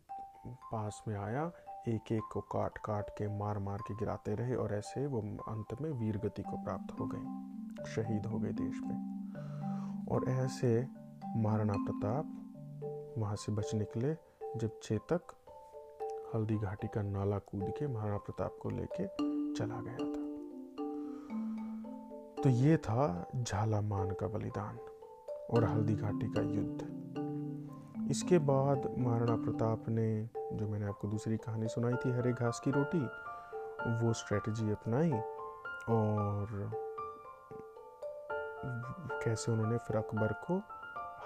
पास 0.72 1.04
में 1.08 1.16
आया 1.18 1.52
एक 1.88 2.12
एक 2.12 2.24
को 2.32 2.42
काट 2.42 2.78
काट 2.78 3.10
के 3.10 3.28
मार 3.38 3.60
मार 3.60 3.78
के 3.78 3.94
गिराते 3.96 4.36
रहे 4.36 4.56
और 4.56 4.74
ऐसे 4.74 5.06
वो 5.08 5.20
अंत 5.48 5.82
में 5.82 5.90
वीर 5.92 6.18
गति 6.18 6.42
को 6.42 6.64
प्राप्त 6.64 7.00
हो 7.00 7.06
गए, 7.06 7.86
शहीद 7.86 8.26
हो 8.26 8.40
गए 8.40 8.52
देश 8.52 8.82
में। 8.84 10.06
और 10.12 10.30
ऐसे 10.30 10.88
महाराणा 11.36 11.74
प्रताप 11.74 13.16
वहाँ 13.18 13.36
से 13.36 13.52
बच 13.52 13.74
निकले 13.76 14.14
जब 14.58 14.80
चेतक 14.84 15.34
हल्दी 16.36 16.58
घाटी 16.58 16.88
का 16.88 17.02
नाला 17.02 17.38
कूद 17.40 17.74
के 17.80 17.88
महाराणा 17.88 18.18
प्रताप 18.18 18.58
को 18.62 18.70
लेके 18.70 19.08
चला 19.54 19.82
गया 19.82 19.98
था। 19.98 20.26
तो 22.44 22.50
ये 22.50 22.78
था 22.78 23.28
झालामान 23.36 24.12
का 24.12 24.28
बलिदान 24.28 24.78
और 25.52 25.64
हल्दी 25.64 25.96
घाटी 25.96 26.28
का 26.28 26.42
युद्ध। 26.42 27.27
इसके 28.12 28.38
बाद 28.40 28.96
महाराणा 28.98 29.36
प्रताप 29.36 29.90
ने, 29.90 30.30
जो 30.54 30.68
मैंने 30.68 30.86
आपको 30.86 31.08
दूसरी 31.08 31.38
कहानी 31.38 31.68
सुनाई 31.68 31.94
थी, 31.94 32.12
हरे 32.12 32.32
घास 32.34 32.62
की 32.64 32.72
रोटी, 32.72 33.00
वो 34.06 34.14
स्ट्रेटजी 34.14 34.72
अपनाई 34.72 35.12
और 35.90 36.72
कैसे 39.24 39.52
उन्होंने 39.52 39.78
फिर 39.78 39.98
अकबर 39.98 40.34
को 40.48 40.58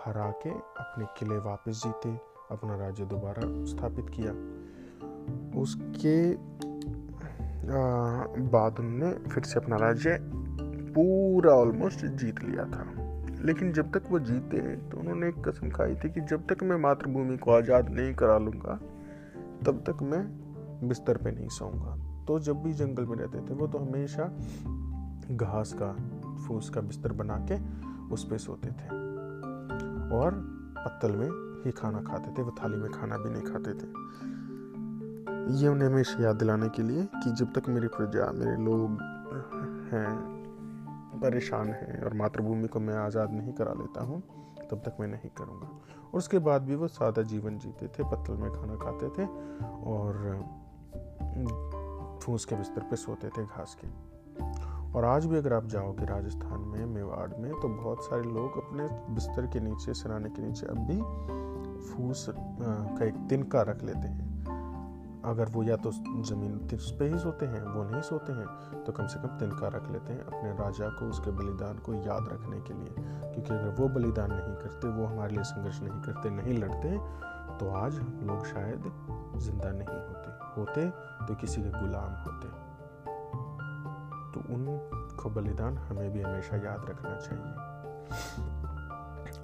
हरा 0.06 0.30
के 0.44 0.50
अपने 0.50 1.06
किले 1.18 1.38
वापस 1.38 1.82
जीते, 1.84 2.10
अपना 2.52 2.76
राज्य 2.76 3.06
दोबारा 3.06 3.42
स्थापित 3.66 4.10
किया। 4.10 4.32
उसके 5.62 6.34
बाद 8.50 8.80
उन्होंने 8.80 9.14
फिर 9.30 9.44
से 9.44 9.60
अपना 9.60 9.76
राज्य 9.76 10.18
पूरा 10.94 11.54
ऑलमोस्ट 11.54 12.06
जीत 12.06 12.44
लिया 12.44 12.66
था। 12.66 13.01
लेकिन 13.46 13.72
जब 13.74 13.92
तक 13.92 14.04
वो 14.10 14.20
जीते 14.20 14.76
तो 14.76 14.98
उन्होंने 14.98 15.28
एक 15.28 15.48
कसम 15.48 15.70
खाई 15.70 15.96
थी 15.96 16.10
कि 16.10 16.22
जब 16.22 16.48
तक 16.48 16.64
मैं 16.64 16.78
मातृभूमि 16.78 17.38
को 17.38 17.52
आज़ाद 17.52 17.90
नहीं 17.90 18.14
करा 18.14 18.38
लूँगा, 18.38 18.76
तब 19.66 19.84
तक 19.88 20.02
मैं 20.02 20.24
बिस्तर 20.88 21.18
पे 21.18 21.32
नहीं 21.32 21.48
सोऊँगा। 21.48 22.26
तो 22.26 22.40
जब 22.40 22.56
भी 22.56 22.74
जंगल 22.74 23.06
में 23.06 23.16
रहते 23.18 23.40
थे, 23.40 23.54
वो 23.54 23.68
तो 23.68 23.78
हमेशा 23.78 24.24
घास 25.32 25.74
का, 25.82 25.94
फूस 26.48 26.70
का 26.70 26.82
बिस्तर 26.82 27.12
बना 27.12 27.46
के 27.52 27.58
उस 28.14 28.24
पर 28.30 28.38
सोते 28.38 28.68
थे। 28.68 28.88
और 30.16 30.32
पत्तल 30.78 31.12
में 31.12 31.30
ही 31.66 31.72
खाना 31.72 32.02
खाते 32.02 32.32
थे, 32.32 32.44
वो 32.44 32.56
थाली 32.64 32.78
में 32.78 32.92
खाना 32.92 33.18
भी 33.18 33.30
नहीं 33.30 33.44
खाते 33.44 33.74
थे। 33.74 33.88
ये 35.62 35.68
उन्हें 35.68 35.90
हमेशा 35.90 36.24
याद 36.24 36.36
दिलाने 36.36 36.70
के 36.70 36.84
लिए 36.84 37.04
कि 37.04 37.32
जब 37.32 37.54
तक 37.54 37.70
मेरी 37.70 37.88
प्रजा, 37.88 38.32
मेरे 38.32 38.56
लोग 38.64 39.02
हैं 39.94 40.41
परेशान 41.22 41.70
हैं 41.70 42.04
और 42.04 42.14
मातृभूमि 42.14 42.68
को 42.68 42.80
मैं 42.80 42.96
आज़ाद 42.96 43.34
नहीं 43.34 43.54
करा 43.54 43.74
लेता 43.74 44.04
हूँ, 44.04 44.22
तब 44.72 44.82
तक 44.86 44.98
मैं 45.00 45.08
नहीं 45.08 45.30
करूँगा। 45.38 45.68
और 46.04 46.18
उसके 46.18 46.40
बाद 46.40 46.62
भी 46.62 46.76
वो 46.76 46.88
सादा 46.88 47.22
जीवन 47.22 47.58
जीते 47.58 47.88
थे, 47.88 48.04
पत्तल 48.04 48.34
में 48.34 48.52
खाना 48.52 48.76
खाते 48.76 49.10
थे 49.10 49.26
और 49.86 50.14
फूस 52.24 52.46
के 52.46 52.56
बिस्तर 52.56 52.82
पे 52.82 52.96
सोते 52.96 53.30
थे 53.30 53.44
घास 53.46 53.78
के। 53.82 53.88
और 54.92 55.06
आज 55.06 55.26
भी 55.26 55.38
अगर 55.38 55.54
आप 55.54 55.66
जाओगे 55.66 56.06
राजस्थान 56.06 56.60
में, 56.62 56.86
मेवाड़ 56.86 57.30
में 57.40 57.52
तो 57.52 57.68
बहुत 57.68 58.04
सारे 58.06 58.24
लोग 58.24 58.58
अपने 58.58 58.88
बिस्तर 59.14 59.48
के 59.48 59.60
नीचे, 59.60 59.94
सराने 59.94 60.30
के 60.30 60.42
नीचे 60.42 60.66
अब 60.66 60.78
भी 60.88 60.98
फूस 61.88 62.26
का 62.30 63.06
एक 63.06 63.16
तिनका 63.30 63.62
रख 63.62 63.84
लेते 63.84 64.08
हैं। 64.08 64.31
अगर 65.26 65.50
वो 65.50 65.64
या 65.64 65.76
तो 65.76 65.92
ज़मीन 66.24 66.58
पे 67.00 67.06
ही 67.06 67.20
सोते 67.20 67.46
हैं, 67.46 67.62
वो 67.64 67.84
नहीं 67.84 68.02
सोते 68.02 68.34
हैं 68.34 68.84
तो 68.84 68.92
कम 68.92 69.08
से 69.08 69.20
कम 69.20 69.28
तिनका 69.40 69.68
रख 69.68 69.90
लेते 69.92 70.14
हैं 70.14 70.26
अपने 70.26 70.52
राजा 70.54 70.90
को, 70.90 71.06
उसके 71.06 71.32
बलिदान 71.32 71.78
को 71.78 71.94
याद 71.94 72.30
रखने 72.34 72.60
के 72.62 72.74
लिए। 72.74 72.94
क्योंकि 73.32 73.54
अगर 73.54 73.76
वो 73.80 73.88
बलिदान 73.90 74.32
नहीं 74.32 74.56
करते, 74.56 74.88
वो 74.88 75.06
हमारे 75.06 75.36
लिए 75.36 75.44
संघर्ष 75.44 75.82
नहीं 75.82 76.02
करते, 76.02 76.30
नहीं 76.30 76.58
लड़ते 76.58 76.98
तो 77.58 77.70
आज 77.70 78.00
हम 78.00 78.20
लोग 78.24 78.46
शायद 78.46 78.92
ज़िंदा 79.38 79.72
नहीं 79.72 80.00
होते। 80.08 80.32
होते 80.58 80.90
तो 81.28 81.36
किसी 81.36 81.62
के 81.62 81.70
गुलाम 81.70 82.12
होते। 82.24 82.48
तो 84.34 84.54
उनको 84.54 85.30
बलिदान 85.30 85.78
हमें 85.78 86.12
भी 86.14 86.22
हमेशा 86.22 86.58
याद 86.58 86.86
रखना 86.90 87.16
चाहिए। 87.18 87.54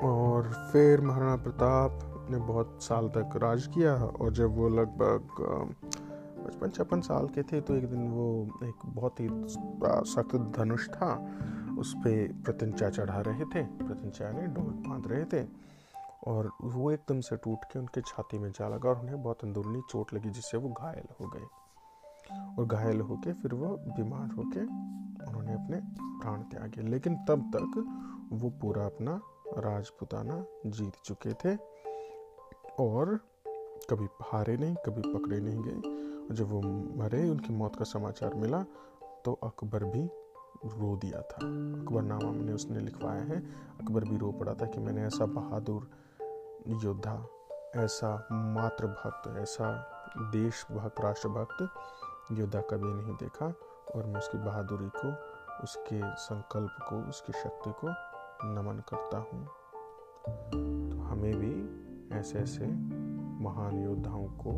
और 0.03 0.51
फिर 0.71 1.01
महाराणा 1.01 1.35
प्रताप 1.35 1.91
ने 2.29 2.37
बहुत 2.37 2.83
साल 2.83 3.07
तक 3.07 3.37
राज 3.43 3.67
किया 3.67 3.93
और 3.95 4.33
जब 4.33 4.55
वो 4.55 4.69
लगभग 4.69 5.21
पचपन 6.39 6.69
छप्पन 6.69 7.01
साल 7.01 7.27
के 7.27 7.43
थे 7.43 7.59
तो 7.61 7.75
एक 7.75 7.85
दिन 7.89 8.07
वो 8.09 8.25
एक 8.63 8.85
बहुत 8.85 9.19
ही 9.19 9.27
सख्त 10.11 10.35
धनुष 10.57 10.87
था, 10.89 11.11
उस 11.79 11.93
पर 11.97 12.41
प्रत्यंचा 12.45 12.89
चढ़ा 12.89 13.19
रहे 13.21 13.45
थे 13.45 13.63
प्रत्यंचा 13.77 14.31
ने 14.31 14.47
डोल 14.47 14.73
बाँध 14.87 15.07
रहे 15.07 15.25
थे 15.25 15.45
और 16.27 16.51
वो 16.63 16.91
एकदम 16.91 17.19
से 17.19 17.35
टूट 17.35 17.63
के 17.63 17.79
उनके 17.79 18.01
छाती 18.01 18.37
में 18.39 18.49
जा 18.51 18.67
लगा 18.67 18.89
और 18.89 18.99
उन्हें 18.99 19.21
बहुत 19.23 19.43
अंदरूनी 19.43 19.81
चोट 19.89 20.13
लगी, 20.13 20.29
जिससे 20.29 20.57
वो 20.57 20.69
घायल 20.69 21.07
हो 21.21 21.27
गए। 21.27 21.45
और 22.59 22.65
घायल 22.65 23.01
होके 23.01 23.33
फिर 23.33 23.53
वो 23.53 23.67
बीमार 23.87 24.31
होके 24.31 24.61
उन्होंने 25.27 25.53
अपने 25.53 25.77
प्राण 26.21 26.41
त्यागे। 26.43 26.81
लेकिन 26.81 27.15
तब 27.27 27.51
तक 27.55 28.29
वो 28.33 28.49
पूरा 28.61 28.85
अपना 28.85 29.19
राजपुताना 29.57 30.43
जीत 30.65 30.93
चुके 31.05 31.33
थे। 31.33 31.55
और 32.79 33.19
कभी 33.89 34.07
हारे 34.21 34.57
नहीं, 34.57 34.75
कभी 34.75 35.13
पकड़े 35.13 35.39
नहीं 35.39 35.63
गए। 35.63 36.07
जब 36.35 36.49
वो 36.49 36.61
मरे, 37.03 37.29
उनकी 37.29 37.53
मौत 37.53 37.75
का 37.75 37.85
समाचार 37.85 38.33
मिला 38.33 38.63
तो 39.25 39.39
अकबर 39.43 39.83
भी 39.83 40.05
रो 40.65 40.97
दिया 40.97 41.21
था। 41.21 41.37
अकबरनामा 41.81 42.31
में 42.31 42.53
उसने 42.53 42.79
लिखवाया 42.79 43.21
है। 43.21 43.39
अकबर 43.81 44.03
भी 44.03 44.17
रो 44.17 44.31
पड़ा 44.31 44.53
था 44.53 44.65
कि 44.65 44.79
मैंने 44.79 45.01
ऐसा 45.01 45.25
बहादुर 45.25 45.89
योद्धा, 46.67 47.27
ऐसा 47.75 48.27
मातृभक्त, 48.31 49.37
ऐसा 49.37 49.91
देशभक्त, 50.17 51.01
राष्ट्रभक्त 51.01 51.69
योद्धा 52.31 52.61
कभी 52.61 52.93
नहीं 52.93 53.15
देखा। 53.15 53.53
और 53.95 54.05
मैं 54.05 54.17
उसकी 54.17 54.37
बहादुरी 54.37 54.89
को, 54.95 55.11
उसके 55.63 56.15
संकल्प 56.15 56.75
को, 56.89 57.09
उसकी 57.09 57.33
शक्ति 57.33 57.69
को 57.69 57.87
नमन 58.47 58.83
करता 58.89 59.17
हूँ। 59.17 59.45
तो 60.49 61.01
हमें 61.01 61.35
भी 61.35 61.76
ऐसे 62.13 62.39
ऐसे 62.39 62.65
महान 63.43 63.79
योद्धाओं 63.83 64.27
को 64.37 64.53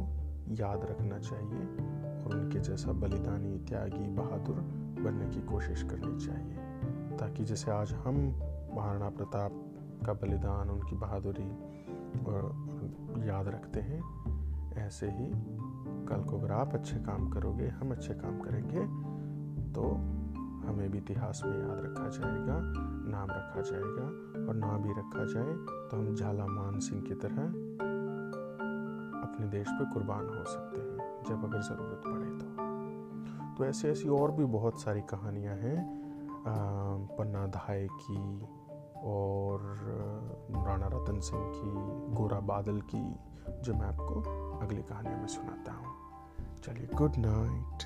याद 0.55 0.85
रखना 0.85 1.19
चाहिए 1.19 1.63
और 2.23 2.35
उनके 2.35 2.59
जैसा 2.59 2.91
बलिदानी, 2.91 3.57
त्यागी, 3.59 4.07
बहादुर 4.15 4.55
बनने 5.03 5.29
की 5.29 5.41
कोशिश 5.41 5.83
करनी 5.83 6.17
चाहिए, 6.25 7.17
ताकि 7.17 7.43
जैसे 7.43 7.71
आज 7.71 7.93
हम 7.93 8.15
महाराणा 8.75 9.09
प्रताप 9.09 9.51
का 10.05 10.13
बलिदान, 10.13 10.69
उनकी 10.69 10.95
बहादुरी 10.95 11.49
और 12.25 13.23
याद 13.25 13.47
रखते 13.47 13.79
हैं, 13.79 14.01
ऐसे 14.77 15.07
ही 15.07 15.31
कल 16.05 16.23
को 16.23 16.37
अगर 16.37 16.51
आप 16.51 16.73
अच्छे 16.73 16.97
काम 16.97 17.29
करोगे, 17.29 17.67
हम 17.67 17.91
अच्छे 17.91 18.13
काम 18.13 18.39
करेंगे 18.39 18.85
तो 19.73 19.89
हमें 20.67 20.89
भी 20.91 20.97
इतिहास 20.97 21.41
में 21.45 21.57
याद 21.59 21.79
रखा 21.85 22.07
जाएगा, 22.09 22.59
नाम 23.11 23.29
रखा 23.31 23.61
जाएगा। 23.61 24.07
और 24.39 24.55
ना 24.55 24.77
भी 24.77 24.91
रखा 24.91 25.25
जाए 25.25 25.53
तो 25.89 25.97
हम 25.97 26.15
झाला 26.15 26.45
मान 26.47 26.79
सिंह 26.79 27.01
की 27.01 27.15
तरह 27.15 27.43
अपने 29.21 29.47
देश 29.47 29.67
पे 29.69 29.85
कुर्बान 29.93 30.25
हो 30.27 30.43
सकते 30.45 30.79
हैं, 30.79 30.97
जब 31.29 31.43
अगर 31.45 31.61
ज़रूरत 31.61 32.01
पड़े 32.05 32.29
तो। 32.37 32.47
तो 33.57 33.65
ऐसी 33.65 33.87
ऐसी 33.87 34.09
और 34.09 34.31
भी 34.31 34.45
बहुत 34.53 34.81
सारी 34.81 35.01
कहानियाँ 35.09 35.55
हैं 35.55 35.77
पन्ना 37.17 37.45
धाय 37.47 37.87
की 37.93 38.21
और 39.05 39.59
राणा 40.51 40.87
रतन 40.87 41.19
सिंह 41.19 41.43
की, 41.55 41.71
गोरा 42.15 42.39
बादल 42.47 42.79
की, 42.93 43.03
जो 43.63 43.73
मैं 43.73 43.87
आपको 43.87 44.21
अगली 44.59 44.81
कहानी 44.83 45.15
में 45.15 45.27
सुनाता 45.27 45.71
हूँ। 45.71 45.91
चलिए 46.63 46.87
गुड 46.95 47.17
नाइट 47.17 47.83